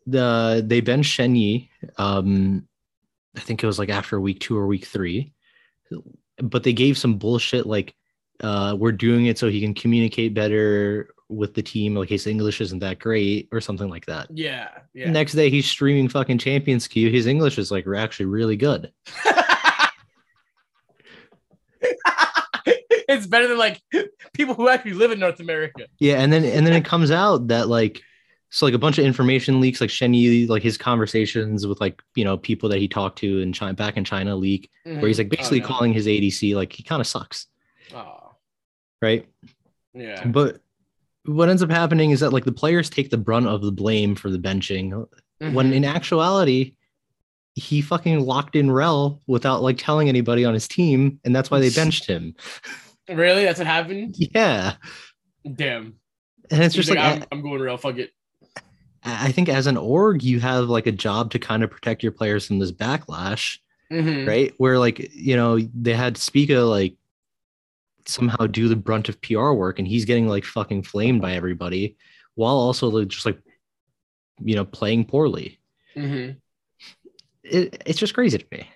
the 0.06 0.64
they 0.66 0.80
benched 0.80 1.12
Shen 1.12 1.36
Yi. 1.36 1.70
Um, 1.96 2.66
I 3.36 3.40
think 3.40 3.62
it 3.62 3.66
was 3.66 3.78
like 3.78 3.90
after 3.90 4.20
week 4.20 4.40
two 4.40 4.56
or 4.56 4.66
week 4.66 4.84
three, 4.86 5.32
but 6.38 6.62
they 6.64 6.72
gave 6.72 6.98
some 6.98 7.18
bullshit 7.18 7.66
like 7.66 7.94
uh, 8.40 8.76
we're 8.78 8.92
doing 8.92 9.26
it 9.26 9.38
so 9.38 9.48
he 9.48 9.60
can 9.60 9.74
communicate 9.74 10.34
better 10.34 11.10
with 11.28 11.54
the 11.54 11.62
team. 11.62 11.94
Like 11.94 12.08
his 12.08 12.26
English 12.26 12.60
isn't 12.60 12.78
that 12.80 12.98
great 12.98 13.48
or 13.52 13.60
something 13.60 13.88
like 13.88 14.06
that. 14.06 14.28
Yeah. 14.30 14.68
Yeah. 14.94 15.10
Next 15.10 15.34
day 15.34 15.50
he's 15.50 15.66
streaming 15.66 16.08
fucking 16.08 16.38
Champions 16.38 16.88
Queue. 16.88 17.10
His 17.10 17.26
English 17.26 17.58
is 17.58 17.70
like 17.70 17.86
actually 17.86 18.26
really 18.26 18.56
good. 18.56 18.92
it's 23.08 23.26
better 23.26 23.48
than 23.48 23.58
like 23.58 23.80
people 24.32 24.54
who 24.54 24.68
actually 24.68 24.92
live 24.94 25.10
in 25.10 25.18
North 25.18 25.40
America. 25.40 25.86
Yeah, 25.98 26.20
and 26.20 26.32
then 26.32 26.44
and 26.44 26.66
then 26.66 26.74
it 26.74 26.84
comes 26.84 27.10
out 27.10 27.48
that 27.48 27.68
like 27.68 28.02
so 28.50 28.64
like 28.66 28.74
a 28.74 28.78
bunch 28.78 28.98
of 28.98 29.04
information 29.04 29.60
leaks, 29.60 29.80
like 29.80 29.90
Shen 29.90 30.14
Yi, 30.14 30.46
like 30.46 30.62
his 30.62 30.78
conversations 30.78 31.66
with 31.66 31.80
like 31.80 32.02
you 32.14 32.24
know 32.24 32.36
people 32.36 32.68
that 32.70 32.78
he 32.78 32.88
talked 32.88 33.18
to 33.18 33.40
in 33.40 33.52
China 33.52 33.74
back 33.74 33.96
in 33.96 34.04
China 34.04 34.34
leak, 34.36 34.70
where 34.84 35.06
he's 35.06 35.18
like 35.18 35.28
basically 35.28 35.60
Oh, 35.60 35.62
no. 35.62 35.68
calling 35.68 35.92
his 35.92 36.06
ADC 36.06 36.54
like 36.54 36.72
he 36.72 36.82
kind 36.82 37.00
of 37.00 37.06
sucks, 37.06 37.46
Oh, 37.94 38.34
right? 39.02 39.26
yeah. 39.94 40.24
But 40.26 40.60
what 41.24 41.48
ends 41.50 41.62
up 41.62 41.70
happening 41.70 42.10
is 42.10 42.20
that 42.20 42.32
like 42.32 42.44
the 42.44 42.52
players 42.52 42.88
take 42.88 43.10
the 43.10 43.18
brunt 43.18 43.46
of 43.48 43.60
the 43.62 43.72
blame 43.72 44.14
for 44.14 44.30
the 44.30 44.38
benching, 44.38 45.06
when 45.40 45.70
Mhm. 45.70 45.74
in 45.74 45.84
actuality, 45.84 46.74
he 47.54 47.80
fucking 47.82 48.20
locked 48.20 48.56
in 48.56 48.70
Rell 48.70 49.20
without 49.26 49.62
like 49.62 49.76
telling 49.78 50.08
anybody 50.08 50.44
on 50.44 50.54
his 50.54 50.66
team, 50.68 51.20
and 51.24 51.36
that's 51.36 51.50
why 51.50 51.60
they 51.60 51.68
benched 51.74 52.06
him. 52.06 52.34
really, 53.08 53.44
that's 53.44 53.58
what 53.58 53.66
happened. 53.66 54.14
Yeah, 54.16 54.74
Damn. 55.54 55.94
and 56.50 56.62
it's 56.62 56.74
He's 56.74 56.86
just 56.86 56.96
like, 56.96 56.98
I'm, 57.20 57.24
I'm 57.30 57.42
going 57.42 57.60
Rell. 57.60 57.76
Fuck 57.76 57.98
it. 57.98 58.10
I 59.08 59.32
think 59.32 59.48
as 59.48 59.66
an 59.66 59.76
org, 59.76 60.22
you 60.22 60.40
have 60.40 60.68
like 60.68 60.86
a 60.86 60.92
job 60.92 61.30
to 61.32 61.38
kind 61.38 61.62
of 61.62 61.70
protect 61.70 62.02
your 62.02 62.12
players 62.12 62.46
from 62.46 62.58
this 62.58 62.72
backlash, 62.72 63.58
Mhm. 63.92 64.26
right? 64.26 64.52
Where 64.58 64.78
like 64.78 65.10
you 65.14 65.36
know 65.36 65.58
they 65.58 65.94
had 65.94 66.16
Spica 66.16 66.60
like 66.60 66.96
somehow 68.06 68.46
do 68.46 68.68
the 68.68 68.76
brunt 68.76 69.08
of 69.08 69.20
PR 69.20 69.52
work, 69.52 69.78
and 69.78 69.86
he's 69.88 70.04
getting 70.04 70.28
like 70.28 70.44
fucking 70.44 70.82
flamed 70.82 71.20
by 71.22 71.32
everybody, 71.34 71.96
while 72.34 72.54
also 72.56 72.88
like, 72.88 73.08
just 73.08 73.26
like 73.26 73.38
you 74.40 74.54
know 74.54 74.64
playing 74.64 75.04
poorly. 75.04 75.58
Mhm. 75.96 76.36
It, 77.42 77.82
it's 77.86 77.98
just 77.98 78.14
crazy 78.14 78.38
to 78.38 78.46
me. 78.52 78.68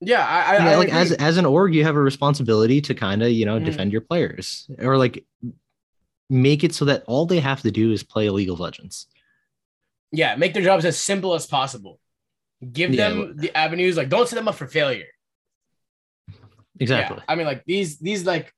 Yeah, 0.00 0.26
I, 0.26 0.56
I, 0.56 0.70
Yeah, 0.70 0.76
like 0.76 0.92
as 0.92 1.12
as 1.12 1.36
an 1.36 1.46
org, 1.46 1.74
you 1.74 1.84
have 1.84 1.96
a 1.96 2.00
responsibility 2.02 2.80
to 2.82 2.94
kind 2.94 3.22
of 3.22 3.30
you 3.30 3.46
know 3.46 3.58
Mhm. 3.58 3.64
defend 3.64 3.92
your 3.92 4.00
players 4.02 4.68
or 4.78 4.96
like 4.98 5.24
make 6.30 6.64
it 6.64 6.74
so 6.74 6.84
that 6.86 7.04
all 7.06 7.26
they 7.26 7.38
have 7.40 7.60
to 7.62 7.70
do 7.70 7.92
is 7.92 8.02
play 8.02 8.28
League 8.30 8.48
of 8.50 8.58
Legends. 8.60 9.06
Yeah, 10.16 10.36
make 10.36 10.54
their 10.54 10.62
jobs 10.62 10.84
as 10.84 10.98
simple 10.98 11.34
as 11.34 11.46
possible. 11.46 11.98
Give 12.72 12.90
Yeah, 12.94 13.08
them 13.10 13.36
the 13.36 13.56
avenues. 13.56 13.96
Like, 13.96 14.08
don't 14.08 14.28
set 14.28 14.36
them 14.36 14.48
up 14.48 14.54
for 14.54 14.66
failure. 14.66 15.06
exactly. 16.80 17.16
Yeah. 17.18 17.24
I 17.28 17.34
mean, 17.34 17.46
like 17.46 17.64
these 17.66 17.98
these 17.98 18.24
like, 18.26 18.52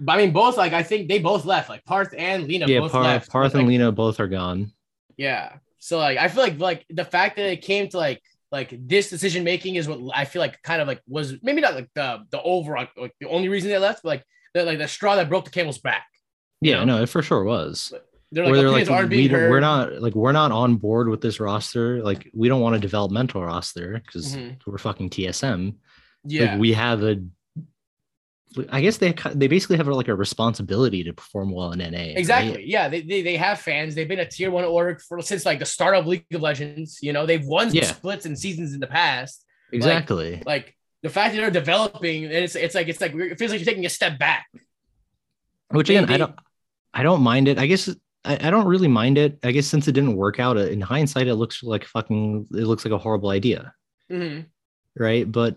but 0.00 0.12
I 0.12 0.16
mean, 0.18 0.32
both 0.32 0.56
like 0.56 0.72
I 0.72 0.82
think 0.82 1.08
they 1.08 1.18
both 1.18 1.44
left. 1.44 1.68
Like 1.68 1.84
Parth 1.84 2.14
and 2.16 2.46
Leena 2.46 2.66
Yeah, 2.66 2.80
both 2.80 2.92
Par- 2.92 3.02
left. 3.02 3.30
Parth 3.30 3.54
Like, 3.54 3.60
and 3.60 3.68
Leena 3.68 3.92
both 3.92 4.20
are 4.20 4.28
gone. 4.28 4.72
Yeah. 5.16 5.56
So 5.78 5.98
like 5.98 6.18
I 6.18 6.28
feel 6.28 6.42
like 6.42 6.58
like 6.58 6.84
the 6.90 7.04
fact 7.04 7.36
that 7.36 7.46
it 7.50 7.62
came 7.62 7.88
to 7.90 7.96
like 7.96 8.22
like 8.50 8.74
this 8.88 9.10
decision 9.10 9.44
making 9.44 9.74
is 9.76 9.88
what 9.88 10.00
I 10.14 10.24
feel 10.24 10.40
like 10.40 10.60
kind 10.62 10.80
of 10.80 10.88
like 10.88 11.00
was 11.06 11.34
maybe 11.42 11.60
not 11.60 11.74
like 11.74 11.88
the 11.94 12.24
the 12.30 12.40
overall 12.42 12.86
like 12.96 13.14
the 13.20 13.28
only 13.28 13.48
reason 13.48 13.70
they 13.70 13.78
left, 13.78 14.02
but 14.02 14.08
like 14.10 14.24
the 14.54 14.64
like 14.64 14.78
the 14.78 14.88
straw 14.88 15.16
that 15.16 15.28
broke 15.28 15.44
the 15.44 15.50
camel's 15.50 15.78
back. 15.78 16.06
Yeah, 16.60 16.78
know? 16.84 16.96
no, 16.96 17.02
it 17.02 17.08
for 17.08 17.22
sure 17.22 17.44
was. 17.44 17.92
They're 18.30 18.44
like 18.44 18.54
they're 18.54 18.70
like, 18.70 19.02
we, 19.04 19.16
being 19.16 19.28
don't- 19.30 19.40
heard. 19.40 19.50
we're 19.50 19.60
not 19.60 20.02
like 20.02 20.14
we're 20.14 20.32
not 20.32 20.52
on 20.52 20.76
board 20.76 21.08
with 21.08 21.20
this 21.22 21.40
roster. 21.40 22.02
Like, 22.02 22.30
we 22.34 22.48
don't 22.48 22.60
want 22.60 22.76
a 22.76 22.78
developmental 22.78 23.42
roster 23.42 24.02
because 24.04 24.36
Mhm. 24.36 24.58
we're 24.66 24.76
fucking 24.78 25.08
TSM. 25.10 25.74
Yeah. 26.24 26.52
Like, 26.52 26.60
we 26.60 26.72
have 26.74 27.02
a. 27.02 27.22
I 28.70 28.80
guess 28.80 28.96
they 28.96 29.14
they 29.34 29.46
basically 29.46 29.76
have 29.76 29.86
like 29.88 30.08
a 30.08 30.14
responsibility 30.14 31.04
to 31.04 31.12
perform 31.12 31.52
well 31.52 31.72
in 31.72 31.80
NA. 31.80 31.98
right? 31.98 32.16
Exactly. 32.18 32.64
Yeah, 32.66 32.88
they, 32.88 33.02
they 33.02 33.22
they 33.22 33.36
have 33.36 33.60
fans. 33.60 33.94
They've 33.94 34.08
been 34.08 34.18
a 34.20 34.28
tier 34.28 34.50
one 34.50 34.64
org 34.64 35.00
for 35.02 35.20
since 35.20 35.44
like 35.46 35.58
the 35.58 35.66
start 35.66 35.94
of 35.96 36.06
League 36.06 36.24
of 36.32 36.40
Legends. 36.40 36.98
You 37.02 37.12
know, 37.12 37.24
they've 37.26 37.44
won 37.44 37.72
Yeah. 37.74 37.84
splits 37.84 38.24
and 38.26 38.38
seasons 38.38 38.72
in 38.74 38.80
the 38.80 38.86
past. 38.86 39.44
Exactly. 39.72 40.42
Like 40.46 40.74
the 41.02 41.10
fact 41.10 41.34
that 41.34 41.40
they're 41.42 41.50
developing, 41.50 42.24
and 42.24 42.32
it's 42.34 42.56
it's 42.56 42.74
like 42.74 42.88
it's 42.88 43.00
like 43.02 43.14
it 43.14 43.38
feels 43.38 43.50
like 43.52 43.60
you're 43.60 43.66
taking 43.66 43.86
a 43.86 43.90
step 43.90 44.18
back. 44.18 44.46
Which 45.70 45.88
they- 45.88 45.96
again, 45.96 46.10
I 46.10 46.16
don't, 46.16 46.34
I 46.94 47.02
don't 47.02 47.20
mind 47.22 47.48
it. 47.48 47.58
I 47.58 47.66
guess 47.66 47.94
I, 48.24 48.48
I 48.48 48.50
don't 48.50 48.66
really 48.66 48.88
mind 48.88 49.16
it. 49.18 49.38
I 49.44 49.52
guess 49.52 49.66
since 49.66 49.88
it 49.88 49.92
didn't 49.92 50.16
work 50.16 50.38
out, 50.40 50.56
uh, 50.56 50.66
in 50.66 50.80
hindsight, 50.80 51.28
it 51.28 51.36
looks 51.36 51.62
like 51.62 51.84
fucking. 51.84 52.46
It 52.52 52.64
looks 52.66 52.84
like 52.84 52.92
a 52.92 52.98
horrible 52.98 53.30
idea, 53.30 53.72
Mhm. 54.10 54.46
right? 54.96 55.30
But 55.30 55.56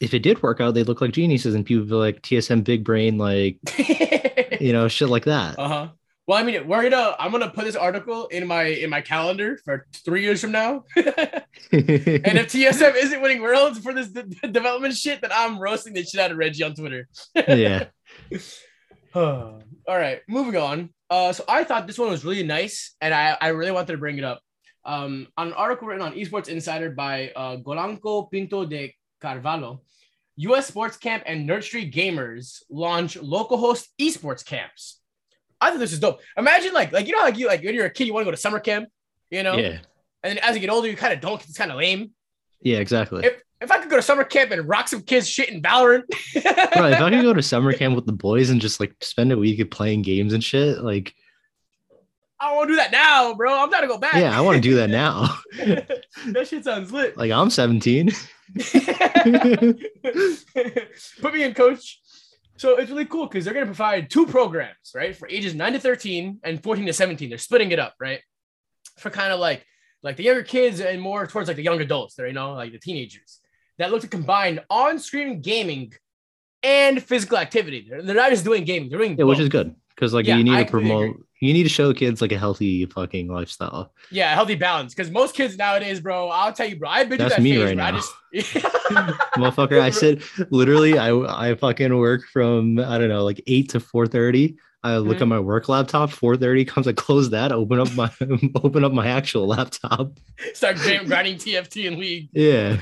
if 0.00 0.14
it 0.14 0.20
did 0.20 0.42
work 0.42 0.60
out, 0.60 0.74
they 0.74 0.84
look 0.84 1.00
like 1.00 1.12
geniuses, 1.12 1.54
and 1.54 1.66
people 1.66 1.84
be 1.84 1.92
like 1.92 2.22
TSM 2.22 2.62
big 2.64 2.84
brain, 2.84 3.18
like 3.18 3.58
you 4.60 4.72
know, 4.72 4.88
shit 4.88 5.08
like 5.08 5.24
that. 5.24 5.58
Uh 5.58 5.68
huh. 5.68 5.88
Well, 6.26 6.38
I 6.38 6.44
mean, 6.44 6.68
we're 6.68 6.88
gonna. 6.88 7.16
I'm 7.18 7.32
gonna 7.32 7.50
put 7.50 7.64
this 7.64 7.74
article 7.74 8.28
in 8.28 8.46
my 8.46 8.62
in 8.64 8.88
my 8.88 9.00
calendar 9.00 9.58
for 9.64 9.86
three 10.04 10.22
years 10.22 10.40
from 10.40 10.52
now. 10.52 10.84
and 10.96 11.04
if 11.72 12.52
TSM 12.52 12.94
isn't 13.02 13.20
winning 13.20 13.42
worlds 13.42 13.80
for 13.80 13.92
this 13.92 14.08
de- 14.08 14.22
development 14.48 14.94
shit, 14.94 15.20
then 15.22 15.30
I'm 15.34 15.58
roasting 15.58 15.92
the 15.92 16.04
shit 16.04 16.20
out 16.20 16.30
of 16.30 16.36
Reggie 16.38 16.62
on 16.62 16.74
Twitter. 16.76 17.08
yeah, 17.34 17.86
All 19.14 19.58
right, 19.88 20.20
moving 20.28 20.56
on. 20.56 20.90
Uh, 21.10 21.32
so 21.32 21.44
I 21.48 21.64
thought 21.64 21.86
this 21.86 21.98
one 21.98 22.08
was 22.08 22.24
really 22.24 22.44
nice, 22.44 22.94
and 23.00 23.12
I, 23.12 23.36
I 23.40 23.48
really 23.48 23.72
wanted 23.72 23.92
to 23.92 23.98
bring 23.98 24.18
it 24.18 24.24
up. 24.24 24.40
Um, 24.84 25.26
on 25.36 25.48
an 25.48 25.52
article 25.54 25.88
written 25.88 26.06
on 26.06 26.14
Esports 26.14 26.48
Insider 26.48 26.90
by 26.90 27.32
uh, 27.36 27.56
Golanco 27.56 28.30
Pinto 28.30 28.64
de 28.64 28.94
Carvalho, 29.20 29.82
U.S. 30.36 30.68
Sports 30.68 30.96
Camp 30.96 31.22
and 31.26 31.48
Nerd 31.48 31.64
Street 31.64 31.92
Gamers 31.92 32.62
launch 32.70 33.18
Localhost 33.18 33.88
esports 34.00 34.44
camps. 34.44 35.00
I 35.60 35.68
think 35.68 35.80
this 35.80 35.92
is 35.92 35.98
dope. 35.98 36.20
Imagine 36.38 36.72
like 36.72 36.92
like 36.92 37.06
you 37.06 37.14
know 37.14 37.22
like 37.22 37.36
you 37.36 37.46
like 37.46 37.62
when 37.62 37.74
you're 37.74 37.86
a 37.86 37.90
kid 37.90 38.06
you 38.06 38.14
want 38.14 38.22
to 38.22 38.26
go 38.26 38.30
to 38.30 38.36
summer 38.36 38.60
camp, 38.60 38.88
you 39.30 39.42
know, 39.42 39.56
yeah, 39.56 39.78
and 40.22 40.36
then 40.36 40.38
as 40.38 40.54
you 40.54 40.60
get 40.60 40.70
older 40.70 40.88
you 40.88 40.96
kind 40.96 41.12
of 41.12 41.20
don't. 41.20 41.42
It's 41.42 41.58
kind 41.58 41.70
of 41.70 41.76
lame. 41.76 42.12
Yeah, 42.62 42.78
exactly. 42.78 43.24
If 43.24 43.42
if 43.60 43.70
I 43.70 43.78
could 43.78 43.90
go 43.90 43.96
to 43.96 44.02
summer 44.02 44.24
camp 44.24 44.50
and 44.52 44.66
rock 44.68 44.88
some 44.88 45.02
kids 45.02 45.28
shit 45.28 45.50
in 45.50 45.60
Valorant, 45.60 46.04
Bro, 46.32 46.86
if 46.86 47.00
I 47.00 47.10
could 47.10 47.22
go 47.22 47.34
to 47.34 47.42
summer 47.42 47.72
camp 47.76 47.94
with 47.94 48.06
the 48.06 48.12
boys 48.12 48.50
and 48.50 48.60
just 48.60 48.80
like 48.80 48.94
spend 49.00 49.32
a 49.32 49.36
week 49.36 49.70
playing 49.70 50.02
games 50.02 50.32
and 50.32 50.42
shit, 50.42 50.78
like, 50.80 51.14
I 52.38 52.54
want 52.54 52.68
to 52.68 52.72
do 52.72 52.76
that 52.76 52.90
now, 52.90 53.34
bro. 53.34 53.54
I'm 53.54 53.70
to 53.70 53.86
go 53.86 53.98
back. 53.98 54.14
yeah, 54.14 54.36
I 54.36 54.40
want 54.40 54.56
to 54.56 54.62
do 54.62 54.76
that 54.76 54.88
now. 54.90 55.38
that 55.58 56.48
shit 56.48 56.64
sounds 56.64 56.90
lit. 56.90 57.18
like, 57.18 57.30
I'm 57.30 57.50
17. 57.50 58.12
Put 61.20 61.34
me 61.34 61.42
in, 61.42 61.52
coach. 61.52 62.00
So 62.56 62.76
it's 62.76 62.90
really 62.90 63.04
cool 63.06 63.26
because 63.26 63.44
they're 63.44 63.54
going 63.54 63.66
to 63.66 63.70
provide 63.70 64.10
two 64.10 64.26
programs, 64.26 64.92
right? 64.94 65.14
For 65.14 65.28
ages 65.28 65.54
9 65.54 65.74
to 65.74 65.80
13 65.80 66.40
and 66.42 66.62
14 66.62 66.86
to 66.86 66.92
17. 66.94 67.28
They're 67.28 67.38
splitting 67.38 67.72
it 67.72 67.78
up, 67.78 67.94
right? 68.00 68.20
For 68.98 69.10
kind 69.10 69.32
of 69.32 69.40
like 69.40 69.66
like 70.02 70.16
the 70.16 70.24
younger 70.24 70.42
kids 70.42 70.80
and 70.80 71.00
more 71.00 71.26
towards 71.26 71.48
like 71.48 71.56
the 71.56 71.62
young 71.62 71.80
adults, 71.80 72.14
there, 72.14 72.26
you 72.26 72.32
know, 72.32 72.54
like 72.54 72.72
the 72.72 72.78
teenagers 72.78 73.40
that 73.78 73.90
look 73.90 74.02
to 74.02 74.08
combine 74.08 74.60
on-screen 74.70 75.40
gaming 75.40 75.92
and 76.62 77.02
physical 77.02 77.38
activity. 77.38 77.86
They're, 77.88 78.02
they're 78.02 78.14
not 78.16 78.30
just 78.30 78.44
doing 78.44 78.64
gaming, 78.64 78.90
they're 78.90 78.98
doing 78.98 79.16
Yeah, 79.18 79.24
which 79.24 79.38
is 79.38 79.48
good 79.48 79.74
because 79.94 80.12
like 80.14 80.26
Yeah, 80.26 80.36
you 80.36 80.44
need 80.44 80.54
I 80.54 80.64
to 80.64 80.70
promote, 80.70 81.16
you 81.40 81.52
need 81.52 81.62
to 81.64 81.68
show 81.68 81.92
kids 81.94 82.20
like 82.20 82.32
a 82.32 82.38
healthy 82.38 82.86
fucking 82.86 83.28
lifestyle. 83.28 83.92
Yeah, 84.10 84.34
healthy 84.34 84.54
balance. 84.56 84.94
Because 84.94 85.10
most 85.10 85.34
kids 85.34 85.56
nowadays, 85.56 86.00
bro, 86.00 86.28
I'll 86.28 86.52
tell 86.52 86.68
you, 86.68 86.78
bro, 86.78 86.88
I've 86.88 87.08
been 87.08 87.18
That's 87.18 87.34
that 87.36 87.42
me 87.42 87.52
phase 87.54 87.76
right 87.76 87.78
I 87.78 87.90
now. 87.90 87.96
just 87.96 88.12
Motherfucker, 89.36 89.80
I 89.80 89.90
said 89.90 90.22
literally, 90.50 90.98
I 90.98 91.12
I 91.12 91.54
fucking 91.54 91.96
work 91.96 92.26
from 92.26 92.78
I 92.78 92.98
don't 92.98 93.08
know 93.08 93.24
like 93.24 93.42
eight 93.46 93.70
to 93.70 93.80
four 93.80 94.06
thirty. 94.06 94.56
I 94.82 94.96
look 94.96 95.18
Mhm. 95.18 95.22
at 95.22 95.28
my 95.28 95.40
work 95.40 95.68
laptop. 95.68 96.10
Four 96.10 96.36
thirty 96.36 96.64
comes. 96.64 96.88
I 96.88 96.92
close 96.92 97.30
that. 97.30 97.52
Open 97.52 97.78
up 97.78 97.92
my 97.94 98.10
open 98.62 98.84
up 98.84 98.92
my 98.92 99.06
actual 99.06 99.46
laptop. 99.46 100.12
start 100.54 100.76
jam 100.78 101.06
grinding 101.06 101.36
TFT 101.36 101.86
and 101.86 101.98
League. 101.98 102.30
Yeah, 102.32 102.80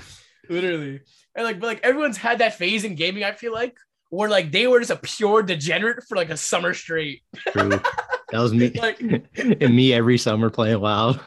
literally. 0.48 1.00
And 1.34 1.44
like, 1.44 1.60
but 1.60 1.66
like 1.66 1.80
everyone's 1.82 2.16
had 2.16 2.38
that 2.38 2.56
phase 2.56 2.84
in 2.84 2.94
gaming. 2.94 3.24
I 3.24 3.32
feel 3.32 3.52
like 3.52 3.76
where 4.10 4.28
like 4.30 4.50
they 4.52 4.66
were 4.66 4.78
just 4.78 4.90
a 4.90 4.96
pure 4.96 5.42
degenerate 5.42 6.04
for 6.08 6.16
like 6.16 6.30
a 6.30 6.36
summer 6.36 6.72
straight. 6.74 7.22
true. 7.48 7.68
That 7.68 8.40
was 8.40 8.52
me 8.54 8.70
Like, 8.74 9.00
and 9.00 9.74
me 9.74 9.92
every 9.92 10.18
summer 10.18 10.50
playing 10.50 10.80
WoW. 10.80 11.18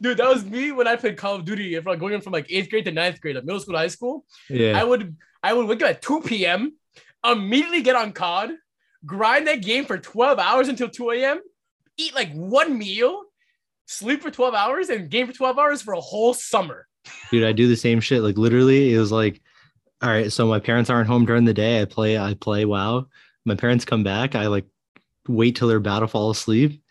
dude, 0.00 0.16
that 0.18 0.28
was 0.28 0.44
me 0.44 0.72
when 0.72 0.86
I 0.88 0.96
played 0.96 1.16
Call 1.16 1.36
of 1.36 1.44
Duty. 1.44 1.74
If 1.76 1.86
like 1.86 2.00
going 2.00 2.20
from 2.20 2.32
like 2.32 2.46
eighth 2.50 2.70
grade 2.70 2.84
to 2.86 2.90
ninth 2.92 3.20
grade, 3.20 3.36
like 3.36 3.44
middle 3.44 3.60
school 3.60 3.74
to 3.74 3.78
high 3.78 3.86
school, 3.88 4.24
Yeah. 4.50 4.78
I 4.80 4.84
would 4.84 5.16
I 5.42 5.52
would 5.52 5.66
wake 5.68 5.82
up 5.82 5.90
at 5.90 6.02
two 6.02 6.20
p.m. 6.22 6.72
immediately 7.24 7.82
get 7.82 7.96
on 7.96 8.12
COD, 8.12 8.50
grind 9.06 9.46
that 9.46 9.62
game 9.62 9.84
for 9.84 9.98
twelve 9.98 10.38
hours 10.38 10.68
until 10.68 10.88
two 10.88 11.10
a.m. 11.10 11.40
Eat 11.96 12.14
like 12.14 12.32
one 12.32 12.78
meal, 12.78 13.22
sleep 13.86 14.22
for 14.22 14.30
twelve 14.30 14.54
hours, 14.54 14.88
and 14.88 15.10
game 15.10 15.26
for 15.26 15.32
twelve 15.32 15.58
hours 15.58 15.82
for 15.82 15.94
a 15.94 16.00
whole 16.00 16.34
summer. 16.34 16.86
dude, 17.30 17.44
I 17.44 17.52
do 17.52 17.68
the 17.68 17.76
same 17.76 18.00
shit. 18.00 18.22
Like 18.22 18.38
literally, 18.38 18.94
it 18.94 18.98
was 18.98 19.12
like, 19.12 19.40
all 20.02 20.10
right, 20.10 20.32
so 20.32 20.46
my 20.46 20.60
parents 20.60 20.90
aren't 20.90 21.08
home 21.08 21.24
during 21.24 21.44
the 21.44 21.54
day. 21.54 21.80
I 21.80 21.84
play, 21.84 22.18
I 22.18 22.34
play 22.34 22.64
WoW. 22.64 23.06
My 23.44 23.54
parents 23.54 23.84
come 23.84 24.04
back. 24.04 24.34
I 24.34 24.46
like 24.46 24.66
wait 25.28 25.56
till 25.56 25.68
they're 25.68 25.76
about 25.76 26.00
to 26.00 26.08
fall 26.08 26.30
asleep. 26.30 26.82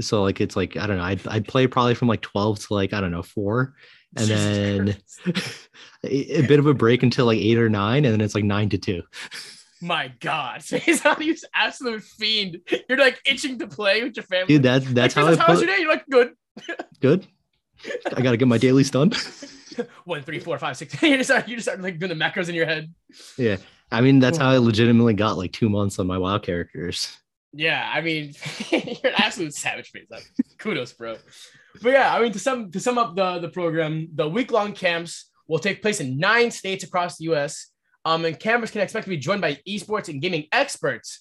So 0.00 0.22
like 0.22 0.40
it's 0.40 0.56
like 0.56 0.76
I 0.76 0.86
don't 0.86 0.98
know. 0.98 1.04
I'd, 1.04 1.26
I'd 1.28 1.48
play 1.48 1.66
probably 1.66 1.94
from 1.94 2.08
like 2.08 2.20
twelve 2.20 2.58
to 2.60 2.74
like 2.74 2.92
I 2.92 3.00
don't 3.00 3.10
know 3.12 3.22
four, 3.22 3.74
and 4.16 4.26
then 4.26 4.96
a, 6.04 6.38
a 6.38 6.46
bit 6.46 6.58
of 6.58 6.66
a 6.66 6.74
break 6.74 7.02
until 7.02 7.26
like 7.26 7.38
eight 7.38 7.58
or 7.58 7.68
nine, 7.68 8.04
and 8.04 8.12
then 8.12 8.20
it's 8.20 8.34
like 8.34 8.44
nine 8.44 8.70
to 8.70 8.78
two. 8.78 9.02
My 9.84 10.12
God, 10.20 10.62
he's 10.62 11.04
not 11.04 11.20
he's 11.20 11.44
absolute 11.54 12.02
fiend. 12.02 12.58
You're 12.88 12.98
like 12.98 13.20
itching 13.26 13.58
to 13.58 13.66
play 13.66 14.02
with 14.02 14.16
your 14.16 14.24
family. 14.24 14.54
Dude, 14.54 14.62
that's 14.62 14.86
that's 14.92 15.14
Like, 15.16 15.24
how 15.24 15.30
I 15.32 15.36
"Christmas, 15.36 15.46
how's 15.46 15.58
put. 15.60 15.66
your 15.68 15.76
day? 15.76 15.82
You're 15.82 15.90
like 15.92 16.06
good. 16.10 16.32
Good. 17.00 17.26
I 18.16 18.22
gotta 18.22 18.36
get 18.38 18.48
my 18.48 18.58
daily 18.58 18.84
stun. 18.84 19.12
One, 20.04 20.22
three, 20.22 20.38
four, 20.38 20.56
five, 20.58 20.76
six. 20.76 21.02
you 21.02 21.16
just 21.18 21.28
start 21.28 21.48
you 21.48 21.56
just 21.56 21.66
start 21.66 21.80
like 21.82 21.98
doing 21.98 22.16
the 22.16 22.24
macros 22.24 22.48
in 22.48 22.54
your 22.54 22.64
head. 22.66 22.92
Yeah, 23.36 23.56
I 23.90 24.00
mean 24.00 24.20
that's 24.20 24.38
how 24.38 24.50
I 24.50 24.58
legitimately 24.58 25.14
got 25.14 25.36
like 25.36 25.52
two 25.52 25.68
months 25.68 25.98
on 25.98 26.06
my 26.06 26.16
WoW 26.16 26.38
characters. 26.38 27.14
Yeah, 27.52 27.88
I 27.92 28.00
mean, 28.00 28.32
you're 28.70 28.80
an 29.04 29.14
absolute 29.16 29.54
savage 29.54 29.90
face. 29.90 30.06
Like, 30.10 30.24
kudos, 30.58 30.92
bro. 30.92 31.16
But 31.82 31.90
yeah, 31.92 32.14
I 32.14 32.20
mean, 32.22 32.32
to 32.32 32.38
sum 32.38 32.70
to 32.72 32.80
sum 32.80 32.96
up 32.98 33.16
the 33.16 33.38
the 33.40 33.48
program, 33.48 34.08
the 34.14 34.28
week 34.28 34.50
long 34.50 34.72
camps 34.72 35.30
will 35.46 35.58
take 35.58 35.82
place 35.82 36.00
in 36.00 36.18
nine 36.18 36.50
states 36.50 36.84
across 36.84 37.18
the 37.18 37.24
U.S. 37.24 37.68
Um, 38.04 38.24
and 38.24 38.38
campers 38.38 38.70
can 38.70 38.82
expect 38.82 39.04
to 39.04 39.10
be 39.10 39.16
joined 39.16 39.40
by 39.40 39.58
esports 39.66 40.08
and 40.08 40.20
gaming 40.20 40.46
experts 40.52 41.20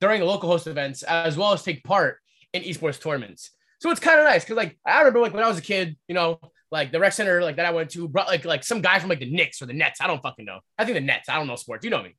during 0.00 0.20
Localhost 0.20 0.66
events, 0.66 1.02
as 1.02 1.36
well 1.36 1.52
as 1.52 1.62
take 1.62 1.82
part 1.84 2.18
in 2.52 2.62
esports 2.62 3.00
tournaments. 3.00 3.50
So 3.80 3.90
it's 3.90 4.00
kind 4.00 4.18
of 4.18 4.26
nice 4.26 4.44
because, 4.44 4.56
like, 4.56 4.78
I 4.84 4.98
remember 4.98 5.20
like 5.20 5.32
when 5.32 5.44
I 5.44 5.48
was 5.48 5.58
a 5.58 5.62
kid, 5.62 5.96
you 6.08 6.14
know, 6.14 6.40
like 6.70 6.92
the 6.92 7.00
rec 7.00 7.12
center 7.12 7.42
like 7.42 7.56
that 7.56 7.66
I 7.66 7.70
went 7.70 7.90
to 7.90 8.08
brought 8.08 8.26
like 8.26 8.44
like 8.44 8.62
some 8.62 8.82
guy 8.82 8.98
from 8.98 9.08
like 9.08 9.20
the 9.20 9.30
Knicks 9.30 9.62
or 9.62 9.66
the 9.66 9.72
Nets. 9.72 10.00
I 10.00 10.06
don't 10.06 10.22
fucking 10.22 10.44
know. 10.44 10.60
I 10.76 10.84
think 10.84 10.96
the 10.96 11.00
Nets. 11.00 11.28
I 11.28 11.36
don't 11.36 11.46
know 11.46 11.56
sports. 11.56 11.84
You 11.84 11.90
know 11.90 12.02
me. 12.02 12.14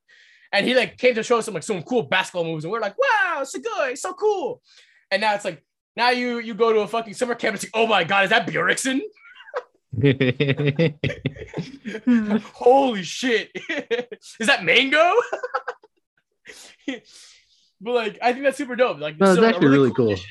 And 0.52 0.66
he 0.66 0.74
like 0.74 0.98
came 0.98 1.14
to 1.16 1.24
show 1.24 1.38
us 1.38 1.46
some 1.46 1.54
like 1.54 1.64
some 1.64 1.84
cool 1.84 2.04
basketball 2.04 2.46
moves, 2.46 2.66
and 2.66 2.72
we're 2.72 2.80
like, 2.80 2.96
wow, 2.98 3.44
so 3.44 3.60
good, 3.60 3.98
so 3.98 4.14
cool. 4.14 4.62
And 5.12 5.22
now 5.22 5.36
it's 5.36 5.46
like 5.46 5.64
now 5.96 6.10
you 6.10 6.40
you 6.40 6.56
go 6.56 6.74
to 6.74 6.80
a 6.80 6.88
fucking 6.88 7.14
summer 7.14 7.36
camp 7.36 7.56
and 7.56 7.64
like, 7.64 7.72
oh 7.74 7.86
my 7.86 8.04
god, 8.04 8.24
is 8.24 8.30
that 8.32 8.48
Bjergsen? 8.48 9.02
Holy 12.54 13.04
shit. 13.04 13.50
is 14.40 14.48
that 14.48 14.60
Mang0? 14.62 15.14
but 17.82 17.94
like 17.94 18.20
I 18.22 18.34
think 18.34 18.46
that's 18.46 18.58
super 18.58 18.76
dope. 18.76 19.00
Like 19.00 19.20
No, 19.20 19.32
it's 19.32 19.40
so 19.40 19.46
actually 19.46 19.68
really 19.68 19.92
cool. 19.92 20.08
initiative. 20.08 20.30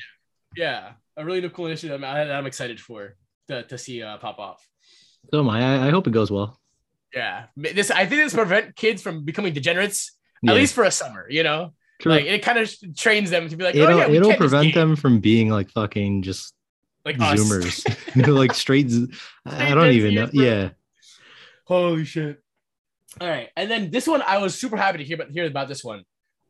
Yeah, 0.55 0.91
a 1.17 1.25
really 1.25 1.47
cool 1.49 1.67
initiative. 1.67 2.01
I'm, 2.01 2.03
I- 2.03 2.31
I'm 2.31 2.45
excited 2.45 2.79
for 2.79 3.15
to, 3.49 3.63
to 3.63 3.77
see 3.77 4.01
uh, 4.01 4.17
pop 4.17 4.39
off. 4.39 4.65
So 5.31 5.39
am 5.39 5.49
I. 5.49 5.87
I- 5.87 5.91
hope 5.91 6.07
it 6.07 6.11
goes 6.11 6.31
well. 6.31 6.59
Yeah, 7.13 7.45
this 7.57 7.89
I 7.91 8.05
think 8.05 8.21
this 8.23 8.33
prevent 8.33 8.75
kids 8.75 9.01
from 9.01 9.25
becoming 9.25 9.51
degenerates 9.53 10.11
Yeah, 10.43 10.51
at 10.51 10.57
least 10.57 10.75
for 10.75 10.83
a 10.83 10.91
summer. 10.91 11.25
You 11.29 11.41
know, 11.43 11.73
true. 11.99 12.11
like 12.11 12.25
it 12.25 12.43
kind 12.43 12.59
of 12.59 12.71
trains 12.95 13.31
them 13.31 13.49
to 13.49 13.57
be 13.57 13.63
like, 13.63 13.75
oh 13.75 13.79
it'll 13.79 13.97
yeah, 13.97 14.09
it'll 14.09 14.35
prevent 14.35 14.73
them 14.75 14.95
from 14.95 15.19
being 15.19 15.49
like 15.49 15.71
fucking 15.71 16.21
just 16.21 16.53
like. 17.17 17.39
Zoomers, 17.39 18.27
like 18.35 18.53
straight. 18.53 18.89
z- 18.89 19.07
I 19.45 19.55
Straight 19.55 19.73
don't 19.75 19.91
even 19.91 20.15
know. 20.15 20.27
Bro. 20.27 20.43
Yeah, 20.43 20.69
Holy 21.65 22.05
shit. 22.05 22.41
All 23.19 23.27
right. 23.27 23.49
And 23.57 23.69
then 23.71 23.89
this 23.89 24.07
one, 24.07 24.21
I 24.21 24.37
was 24.37 24.57
super 24.57 24.77
happy 24.77 24.99
to 24.99 25.03
hear 25.03 25.15
about, 25.15 25.31
hear 25.31 25.45
about 25.45 25.67
this 25.67 25.83
one. 25.83 26.03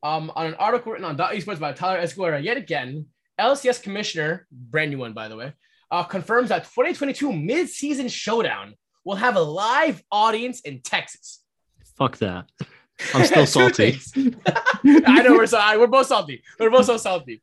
Um, 0.03 0.31
on 0.35 0.45
an 0.47 0.53
article 0.55 0.91
written 0.91 1.05
on 1.05 1.15
Dot 1.17 1.33
Esports 1.33 1.59
by 1.59 1.73
Tyler 1.73 1.99
Esguerra, 1.99 2.41
yet 2.43 2.57
again, 2.57 3.07
LCS 3.39 3.81
commissioner, 3.81 4.47
brand 4.51 4.91
new 4.91 4.97
one, 4.97 5.13
by 5.13 5.27
the 5.27 5.35
way, 5.35 5.53
uh, 5.91 6.03
confirms 6.03 6.49
that 6.49 6.63
2022 6.65 7.31
mid-season 7.33 8.07
showdown 8.07 8.75
will 9.03 9.15
have 9.15 9.35
a 9.35 9.41
live 9.41 10.01
audience 10.11 10.61
in 10.61 10.81
Texas. 10.81 11.41
fuck 11.97 12.17
that. 12.17 12.45
I'm 13.13 13.25
still 13.25 13.45
salty. 13.57 13.97
I 14.85 15.21
know 15.23 15.33
we're 15.33 15.45
so 15.47 15.79
we're 15.79 15.87
both 15.87 16.07
salty. 16.07 16.43
We're 16.59 16.69
both 16.69 16.85
so 16.85 16.97
salty. 16.97 17.41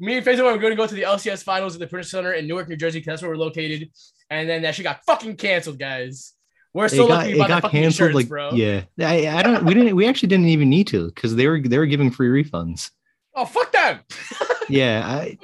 Me 0.00 0.16
and 0.16 0.24
Facebook 0.26 0.54
are 0.54 0.58
going 0.58 0.70
to 0.70 0.76
go 0.76 0.86
to 0.86 0.94
the 0.94 1.02
LCS 1.02 1.42
finals 1.42 1.74
at 1.74 1.80
the 1.80 1.86
Prudential 1.86 2.18
Center 2.18 2.32
in 2.32 2.46
Newark, 2.46 2.68
New 2.68 2.76
Jersey, 2.76 3.00
'cause 3.00 3.06
that's 3.06 3.22
where 3.22 3.30
we're 3.32 3.36
located. 3.36 3.90
And 4.30 4.48
then 4.48 4.62
that 4.62 4.74
shit 4.74 4.84
got 4.84 5.04
fucking 5.06 5.36
canceled, 5.36 5.78
guys. 5.78 6.34
We're 6.74 6.88
still 6.88 7.08
got, 7.08 7.26
it 7.26 7.34
about 7.34 7.48
got 7.48 7.56
the 7.56 7.68
fucking 7.68 7.82
canceled. 7.82 8.14
Like, 8.14 8.28
bro. 8.28 8.50
yeah, 8.52 8.82
I, 9.00 9.26
I 9.26 9.42
don't. 9.42 9.64
We 9.64 9.74
didn't. 9.74 9.96
We 9.96 10.06
actually 10.06 10.28
didn't 10.28 10.46
even 10.46 10.68
need 10.68 10.86
to 10.88 11.06
because 11.08 11.34
they 11.34 11.48
were 11.48 11.60
they 11.60 11.78
were 11.78 11.86
giving 11.86 12.10
free 12.10 12.28
refunds. 12.44 12.90
Oh 13.34 13.44
fuck 13.44 13.72
them. 13.72 14.00
Yeah, 14.68 15.02
I. 15.04 15.38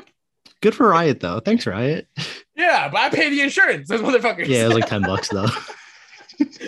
Good 0.61 0.75
for 0.75 0.87
Riot 0.89 1.21
though. 1.21 1.41
Thanks, 1.41 1.67
Riot. 1.67 2.07
yeah, 2.55 2.89
but 2.91 2.99
I 3.01 3.09
pay 3.09 3.31
the 3.31 3.41
insurance. 3.41 3.89
Those 3.89 4.03
motherfuckers. 4.03 4.47
Yeah, 4.49 4.65
it 4.65 4.69
was 4.69 4.75
like 4.75 4.87
ten 4.89 5.01
bucks 5.03 5.29
though. 5.31 5.47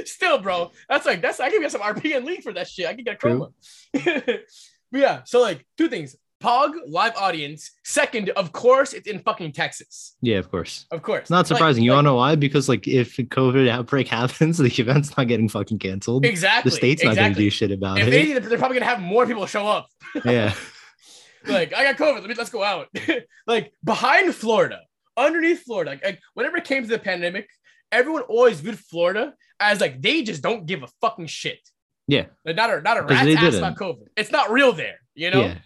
Still, 0.04 0.38
bro. 0.38 0.70
That's 0.88 1.04
like 1.06 1.20
that's 1.20 1.38
I 1.40 1.50
can 1.50 1.60
get 1.60 1.70
some 1.72 1.80
RP 1.82 2.16
and 2.16 2.24
league 2.24 2.42
for 2.42 2.52
that 2.54 2.68
shit. 2.68 2.86
I 2.86 2.94
can 2.94 3.04
get 3.04 3.16
a 3.22 3.26
chroma. 3.26 3.52
but 3.92 4.44
yeah, 4.92 5.22
so 5.24 5.40
like 5.40 5.66
two 5.76 5.88
things. 5.88 6.16
Pog 6.42 6.72
live 6.86 7.14
audience. 7.16 7.70
Second, 7.84 8.28
of 8.30 8.52
course, 8.52 8.92
it's 8.92 9.06
in 9.08 9.20
fucking 9.20 9.52
Texas. 9.52 10.16
Yeah, 10.20 10.36
of 10.38 10.50
course. 10.50 10.84
Of 10.90 11.02
course. 11.02 11.22
It's 11.22 11.30
not 11.30 11.38
Like- 11.38 11.46
surprising. 11.46 11.82
you 11.82 11.92
like- 11.92 11.96
wanna 11.98 12.08
know 12.10 12.14
why? 12.16 12.34
Because 12.34 12.68
like 12.68 12.86
if 12.86 13.18
a 13.18 13.22
COVID 13.24 13.68
outbreak 13.68 14.08
happens, 14.20 14.58
the 14.58 14.66
event's 14.78 15.16
not 15.16 15.28
getting 15.28 15.48
fucking 15.48 15.78
canceled. 15.78 16.24
exactly. 16.26 16.70
The 16.70 16.76
state's 16.76 17.02
not 17.04 17.10
exactly. 17.12 17.32
gonna 17.34 17.44
do 17.44 17.50
shit 17.50 17.70
about 17.70 17.98
If 17.98 18.08
it. 18.08 18.14
anything, 18.14 18.48
they're 18.48 18.58
probably 18.58 18.78
gonna 18.78 18.90
have 18.90 19.00
more 19.00 19.26
people 19.26 19.46
show 19.46 19.66
up. 19.66 19.88
yeah. 20.24 20.52
like 21.46 21.72
I 21.74 21.84
got 21.84 21.96
COVID. 21.96 22.20
Let 22.20 22.28
me 22.28 22.34
let's 22.34 22.50
go 22.50 22.62
out. 22.62 22.88
like 23.46 23.72
behind 23.84 24.34
Florida, 24.34 24.80
underneath 25.16 25.62
Florida. 25.62 25.92
Like, 25.92 26.04
like 26.04 26.20
whenever 26.34 26.56
it 26.58 26.64
came 26.64 26.82
to 26.82 26.88
the 26.88 26.98
pandemic, 26.98 27.48
everyone 27.92 28.22
always 28.22 28.60
viewed 28.60 28.78
Florida 28.78 29.32
as 29.60 29.80
like 29.80 30.02
they 30.02 30.22
just 30.22 30.42
don't 30.42 30.66
give 30.66 30.82
a 30.82 30.88
fucking 31.00 31.28
shit. 31.28 31.60
Yeah. 32.08 32.26
Like, 32.44 32.56
not 32.56 32.70
a 32.70 32.80
not 32.82 32.98
a 32.98 33.02
rat's 33.02 33.36
ass 33.36 33.54
about 33.56 33.76
COVID. 33.76 34.06
It's 34.16 34.30
not 34.30 34.50
real 34.50 34.72
there. 34.72 34.96
You 35.14 35.30
know. 35.30 35.40
Yeah. 35.40 35.58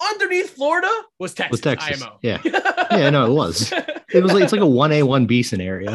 Underneath 0.00 0.50
Florida 0.50 0.90
was 1.18 1.34
Texas. 1.34 1.52
Was 1.52 1.60
Texas. 1.60 2.02
IMO. 2.02 2.18
Yeah. 2.22 2.38
Yeah, 2.90 3.10
no, 3.10 3.26
it 3.26 3.34
was. 3.34 3.70
It 4.14 4.22
was 4.22 4.32
like 4.32 4.42
it's 4.42 4.52
like 4.52 4.62
a 4.62 4.66
one 4.66 4.92
A, 4.92 5.02
one 5.02 5.26
B 5.26 5.42
scenario. 5.42 5.94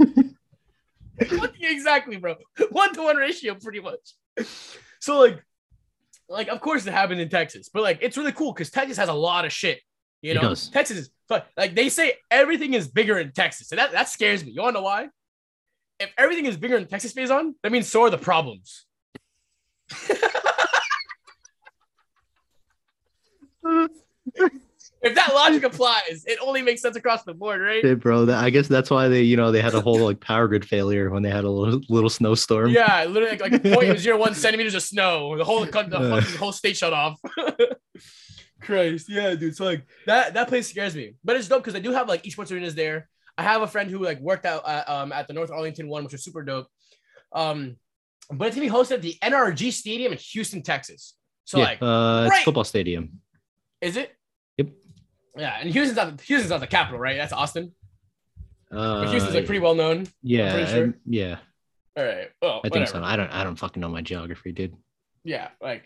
exactly, 1.60 2.16
bro. 2.16 2.34
One 2.70 2.92
to 2.94 3.02
one 3.02 3.16
ratio, 3.16 3.54
pretty 3.54 3.78
much. 3.78 4.14
So 4.98 5.20
like, 5.20 5.40
like 6.28 6.48
of 6.48 6.60
course 6.60 6.84
it 6.86 6.92
happened 6.92 7.20
in 7.20 7.28
Texas, 7.28 7.70
but 7.72 7.84
like 7.84 7.98
it's 8.02 8.16
really 8.16 8.32
cool 8.32 8.52
because 8.52 8.70
Texas 8.70 8.96
has 8.96 9.08
a 9.08 9.14
lot 9.14 9.44
of 9.44 9.52
shit. 9.52 9.80
You 10.22 10.34
know. 10.34 10.54
Texas 10.56 10.96
is 10.98 11.10
like 11.56 11.76
they 11.76 11.88
say 11.88 12.14
everything 12.32 12.74
is 12.74 12.88
bigger 12.88 13.16
in 13.16 13.30
Texas, 13.30 13.70
and 13.70 13.78
that 13.78 13.92
that 13.92 14.08
scares 14.08 14.44
me. 14.44 14.50
You 14.50 14.62
wanna 14.62 14.72
know 14.72 14.82
why? 14.82 15.08
If 16.00 16.10
everything 16.18 16.46
is 16.46 16.56
bigger 16.56 16.76
in 16.76 16.86
Texas 16.88 17.12
Faison, 17.12 17.54
that 17.62 17.70
means 17.70 17.88
so 17.88 18.02
are 18.02 18.10
the 18.10 18.18
problems. 18.18 18.86
if 25.02 25.14
that 25.14 25.32
logic 25.34 25.62
applies, 25.62 26.24
it 26.26 26.38
only 26.42 26.62
makes 26.62 26.82
sense 26.82 26.96
across 26.96 27.22
the 27.22 27.34
board, 27.34 27.60
right? 27.60 27.82
Shit, 27.82 28.00
bro. 28.00 28.24
That, 28.24 28.42
I 28.42 28.50
guess 28.50 28.66
that's 28.68 28.90
why 28.90 29.08
they, 29.08 29.22
you 29.22 29.36
know, 29.36 29.52
they 29.52 29.60
had 29.60 29.74
a 29.74 29.80
whole 29.80 29.98
like 30.00 30.20
power 30.20 30.48
grid 30.48 30.64
failure 30.64 31.10
when 31.10 31.22
they 31.22 31.30
had 31.30 31.44
a 31.44 31.50
little, 31.50 31.80
little 31.88 32.10
snowstorm. 32.10 32.70
Yeah, 32.70 33.04
literally 33.04 33.38
like, 33.38 33.52
like 33.52 33.62
0.01 33.62 34.34
centimeters 34.34 34.74
of 34.74 34.82
snow. 34.82 35.36
The 35.36 35.44
whole 35.44 35.64
the 35.64 35.78
Uh. 35.78 36.20
fucking 36.20 36.36
whole 36.36 36.52
state 36.52 36.76
shut 36.76 36.92
off. 36.92 37.20
Christ, 38.60 39.06
yeah, 39.08 39.34
dude. 39.34 39.56
So 39.56 39.64
like 39.64 39.86
that 40.06 40.34
that 40.34 40.48
place 40.48 40.68
scares 40.68 40.94
me, 40.94 41.14
but 41.22 41.36
it's 41.36 41.48
dope 41.48 41.62
because 41.62 41.76
I 41.76 41.80
do 41.80 41.92
have 41.92 42.08
like 42.08 42.24
esports 42.24 42.50
arenas 42.50 42.74
there. 42.74 43.08
I 43.36 43.44
have 43.44 43.62
a 43.62 43.68
friend 43.68 43.88
who 43.88 44.00
like 44.00 44.18
worked 44.20 44.44
out 44.44 44.68
at, 44.68 44.88
um 44.88 45.12
at 45.12 45.28
the 45.28 45.32
North 45.32 45.50
Arlington 45.50 45.88
one, 45.88 46.02
which 46.02 46.12
was 46.12 46.24
super 46.24 46.42
dope. 46.42 46.66
Um, 47.32 47.76
but 48.30 48.48
it's 48.48 48.56
gonna 48.56 48.66
be 48.68 48.72
hosted 48.72 48.94
at 48.94 49.02
the 49.02 49.16
NRG 49.22 49.72
Stadium 49.72 50.12
in 50.12 50.18
Houston, 50.18 50.62
Texas. 50.62 51.14
So 51.44 51.58
yeah. 51.58 51.64
like, 51.64 51.78
uh, 51.80 52.24
it's 52.26 52.30
right. 52.32 52.44
football 52.44 52.64
stadium. 52.64 53.20
Is 53.80 53.96
it? 53.96 54.14
Yep. 54.58 54.68
Yeah, 55.36 55.56
and 55.60 55.70
Houston's 55.70 55.96
not 55.96 56.20
Houston's 56.22 56.50
not 56.50 56.60
the 56.60 56.66
capital, 56.66 56.98
right? 56.98 57.16
That's 57.16 57.32
Austin. 57.32 57.72
Uh, 58.70 59.04
But 59.04 59.10
Houston's 59.10 59.34
like 59.34 59.46
pretty 59.46 59.60
well 59.60 59.74
known. 59.74 60.06
yeah, 60.22 60.66
sure. 60.66 60.84
um, 60.84 60.94
yeah. 61.06 61.38
All 61.96 62.04
right. 62.04 62.28
Well, 62.42 62.58
I 62.58 62.68
think 62.68 62.74
whatever. 62.74 62.90
so. 62.98 63.02
I 63.02 63.16
don't, 63.16 63.30
I 63.32 63.42
don't 63.44 63.56
fucking 63.56 63.80
know 63.80 63.88
my 63.88 64.02
geography, 64.02 64.52
dude. 64.52 64.76
yeah 65.24 65.48
like 65.60 65.84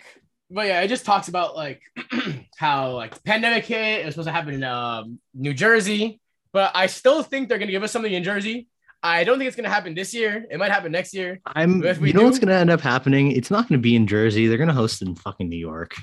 but 0.51 0.67
yeah 0.67 0.81
it 0.83 0.89
just 0.89 1.07
talks 1.07 1.29
about 1.29 1.57
like 1.57 1.81
how 2.59 2.91
like 2.93 3.15
the 3.15 3.23
pandemic 3.23 3.65
hit 3.65 4.01
it 4.01 4.05
was 4.05 4.15
supposed 4.15 4.29
to 4.29 4.33
happen 4.33 4.53
in 4.53 4.63
um, 4.65 5.19
new 5.33 5.55
jersey 5.55 6.21
but 6.53 6.71
i 6.75 6.87
still 6.87 7.23
think 7.23 7.49
they're 7.49 7.59
gonna 7.59 7.71
give 7.71 7.83
us 7.83 7.91
something 7.91 8.13
in 8.13 8.23
jersey 8.23 8.69
i 9.03 9.25
don't 9.25 9.39
think 9.39 9.49
it's 9.49 9.57
gonna 9.57 9.71
happen 9.71 9.95
this 9.95 10.13
year 10.13 10.45
it 10.51 10.59
might 10.59 10.71
happen 10.71 10.93
next 10.93 11.15
year 11.15 11.41
I'm. 11.47 11.83
If 11.83 11.99
we 11.99 12.09
You 12.09 12.15
know 12.15 12.25
what's 12.25 12.39
gonna 12.39 12.53
end 12.55 12.69
up 12.71 12.83
happening? 12.83 13.33
It's 13.33 13.51
not 13.51 13.67
gonna 13.67 13.81
be 13.81 13.97
in 13.97 14.07
Jersey. 14.07 14.47
They're 14.47 14.59
gonna 14.59 14.75
host 14.75 15.01
it 15.01 15.09
in 15.09 15.15
fucking 15.15 15.49
New 15.49 15.57
York. 15.57 15.95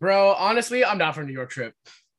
Bro 0.00 0.34
honestly 0.36 0.84
i'm 0.84 0.98
not 0.98 1.14
for 1.14 1.22
a 1.22 1.26
new 1.26 1.32
york 1.32 1.50
trip 1.50 1.74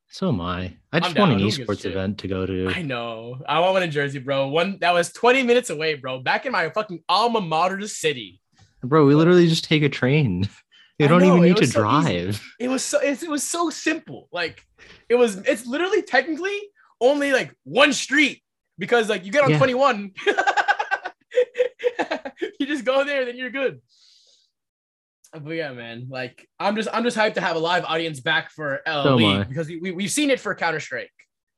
So 0.10 0.30
am 0.30 0.42
I. 0.42 0.74
I 0.92 1.00
just 1.00 1.18
want 1.18 1.32
an 1.32 1.40
Who 1.40 1.46
gives 1.46 1.60
a 1.60 1.66
esports 1.66 1.86
event 1.86 2.20
to 2.20 2.28
go 2.28 2.46
to. 2.46 2.68
i 2.70 2.82
know 2.82 3.40
i 3.48 3.60
want 3.60 3.74
one 3.74 3.84
in 3.84 3.92
jersey 3.92 4.20
bro 4.20 4.48
one 4.48 4.78
that 4.82 4.94
was 4.94 5.12
20 5.14 5.44
minutes 5.44 5.70
away 5.70 5.96
bro 5.96 6.20
back 6.20 6.46
in 6.46 6.52
my 6.52 6.70
fucking 6.70 7.04
alma 7.10 7.42
mater 7.42 7.86
city 7.88 8.40
Bro, 8.84 9.06
we 9.06 9.14
literally 9.14 9.48
just 9.48 9.64
take 9.66 9.84
a 9.84 9.90
train. 9.90 10.50
You 10.98 11.08
don't 11.08 11.22
know, 11.22 11.38
even 11.38 11.44
need 11.44 11.58
to 11.58 11.66
so 11.66 11.80
easy. 12.00 12.10
drive. 12.10 12.44
it 12.60 12.68
was 12.68 12.84
so 12.84 13.00
it, 13.00 13.24
it 13.24 13.30
was 13.30 13.44
so 13.44 13.72
simple 13.72 14.28
like 14.32 14.64
it 15.10 15.16
was 15.16 15.38
it's 15.38 15.66
literally 15.66 16.04
technically 16.04 16.56
only 17.00 17.32
like 17.32 17.56
one 17.64 17.92
street 17.92 18.44
because 18.78 19.10
like 19.10 19.26
you 19.26 19.32
get 19.32 19.44
on 19.44 19.50
Yeah. 19.52 19.58
21 19.58 20.12
you 22.60 22.68
just 22.68 22.86
go 22.86 23.04
there 23.04 23.26
then 23.26 23.36
you're 23.36 23.50
good 23.50 23.82
but 25.32 25.52
yeah 25.52 25.72
man 25.72 26.08
like 26.10 26.48
i'm 26.60 26.76
just 26.76 26.90
i'm 26.94 27.04
just 27.04 27.18
hyped 27.18 27.36
to 27.36 27.42
have 27.42 27.56
a 27.56 27.60
live 27.60 27.86
audience 27.86 28.20
back 28.20 28.52
for 28.52 28.80
uh, 28.86 29.04
So 29.04 29.16
league 29.16 29.48
because 29.48 29.68
we, 29.68 29.80
we, 29.80 29.92
we've 29.92 30.12
seen 30.12 30.30
it 30.30 30.40
for 30.40 30.54
counter-strike 30.54 31.12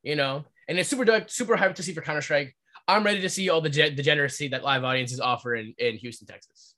you 0.03 0.15
know 0.15 0.45
and 0.67 0.77
it's 0.77 0.89
super 0.89 1.05
dope 1.05 1.29
super 1.29 1.55
hyped 1.55 1.75
to 1.75 1.83
see 1.83 1.93
for 1.93 2.01
counter-strike 2.01 2.55
i'm 2.87 3.03
ready 3.03 3.21
to 3.21 3.29
see 3.29 3.49
all 3.49 3.61
the 3.61 3.69
ge- 3.69 3.95
degeneracy 3.95 4.49
that 4.49 4.63
live 4.63 4.83
audiences 4.83 5.19
offer 5.19 5.55
in, 5.55 5.73
in 5.77 5.97
houston 5.97 6.27
texas 6.27 6.75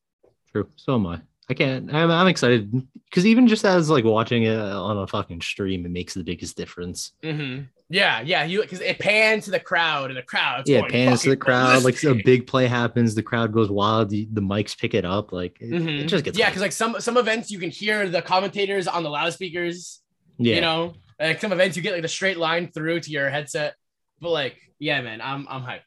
True. 0.56 0.70
So 0.78 0.96
am 0.96 1.06
I. 1.08 1.20
I 1.50 1.54
can't. 1.54 1.94
I'm, 1.94 2.10
I'm 2.10 2.28
excited 2.28 2.72
because 3.10 3.26
even 3.26 3.48
just 3.48 3.66
as 3.66 3.90
like 3.90 4.04
watching 4.04 4.44
it 4.44 4.58
on 4.58 4.98
a 4.98 5.06
fucking 5.08 5.42
stream, 5.42 5.86
it 5.86 5.90
makes 5.92 6.14
the 6.16 6.24
biggest 6.24 6.58
difference. 6.58 7.12
hmm 7.24 7.60
Yeah, 7.90 8.22
yeah. 8.22 8.46
You 8.46 8.62
because 8.62 8.82
it 8.82 8.98
pans 8.98 9.46
to 9.46 9.52
the 9.52 9.60
crowd 9.60 10.10
and 10.10 10.18
the 10.18 10.24
crowd. 10.24 10.64
yeah, 10.68 10.80
going 10.80 10.90
it 10.90 10.92
pans 10.92 11.22
to 11.22 11.30
the 11.30 11.36
fucking 11.36 11.40
crowd. 11.42 11.84
Like 11.84 12.04
a 12.04 12.16
big 12.16 12.48
play 12.48 12.66
happens, 12.66 13.14
the 13.14 13.22
crowd 13.22 13.54
goes 13.54 13.70
wild. 13.70 14.10
The, 14.10 14.28
the 14.34 14.42
mics 14.42 14.76
pick 14.76 14.96
it 14.96 15.06
up. 15.06 15.32
Like 15.32 15.58
it, 15.62 15.72
it 15.72 15.82
Mhm. 15.84 16.08
just 16.08 16.26
gets 16.26 16.36
yeah, 16.38 16.50
because 16.50 16.64
like 16.64 16.72
some 16.72 17.00
some 17.00 17.16
events 17.18 17.52
you 17.52 17.60
can 17.60 17.70
hear 17.70 18.10
the 18.10 18.24
commentators 18.24 18.88
on 18.88 19.04
the 19.04 19.10
loudspeakers. 19.12 20.02
yeah. 20.40 20.56
You 20.56 20.62
know, 20.62 20.94
like 21.20 21.40
some 21.40 21.52
events 21.52 21.78
you 21.78 21.84
get 21.84 21.94
like 21.94 22.02
the 22.02 22.08
straight 22.08 22.38
line 22.38 22.72
through 22.72 23.02
to 23.02 23.12
your 23.12 23.30
headset. 23.30 23.76
But 24.20 24.32
like, 24.32 24.58
yeah, 24.80 25.00
man, 25.02 25.22
I'm 25.22 25.46
I'm 25.48 25.62
hyped. 25.62 25.82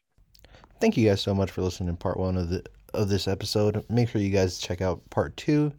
Thank 0.79 0.95
you 0.95 1.09
guys 1.09 1.19
so 1.21 1.35
much 1.35 1.51
for 1.51 1.61
listening 1.63 1.89
to 1.89 1.97
part 1.97 2.17
one 2.17 2.37
of 2.37 2.47
the 2.49 2.63
of 2.93 3.09
this 3.09 3.27
episode. 3.27 3.83
Make 3.89 4.09
sure 4.09 4.21
you 4.21 4.29
guys 4.29 4.57
check 4.57 4.81
out 4.81 5.07
part 5.09 5.35
two. 5.37 5.71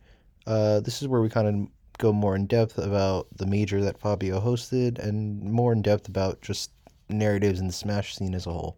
Uh, 0.46 0.80
this 0.80 1.02
is 1.02 1.08
where 1.08 1.20
we 1.20 1.28
kind 1.28 1.48
of 1.48 1.68
go 1.98 2.12
more 2.12 2.34
in 2.34 2.46
depth 2.46 2.78
about 2.78 3.26
the 3.36 3.46
major 3.46 3.80
that 3.82 3.98
Fabio 3.98 4.40
hosted 4.40 4.98
and 4.98 5.42
more 5.42 5.72
in 5.72 5.82
depth 5.82 6.08
about 6.08 6.40
just 6.40 6.70
narratives 7.08 7.60
in 7.60 7.66
the 7.66 7.72
Smash 7.72 8.16
scene 8.16 8.34
as 8.34 8.46
a 8.46 8.52
whole. 8.52 8.76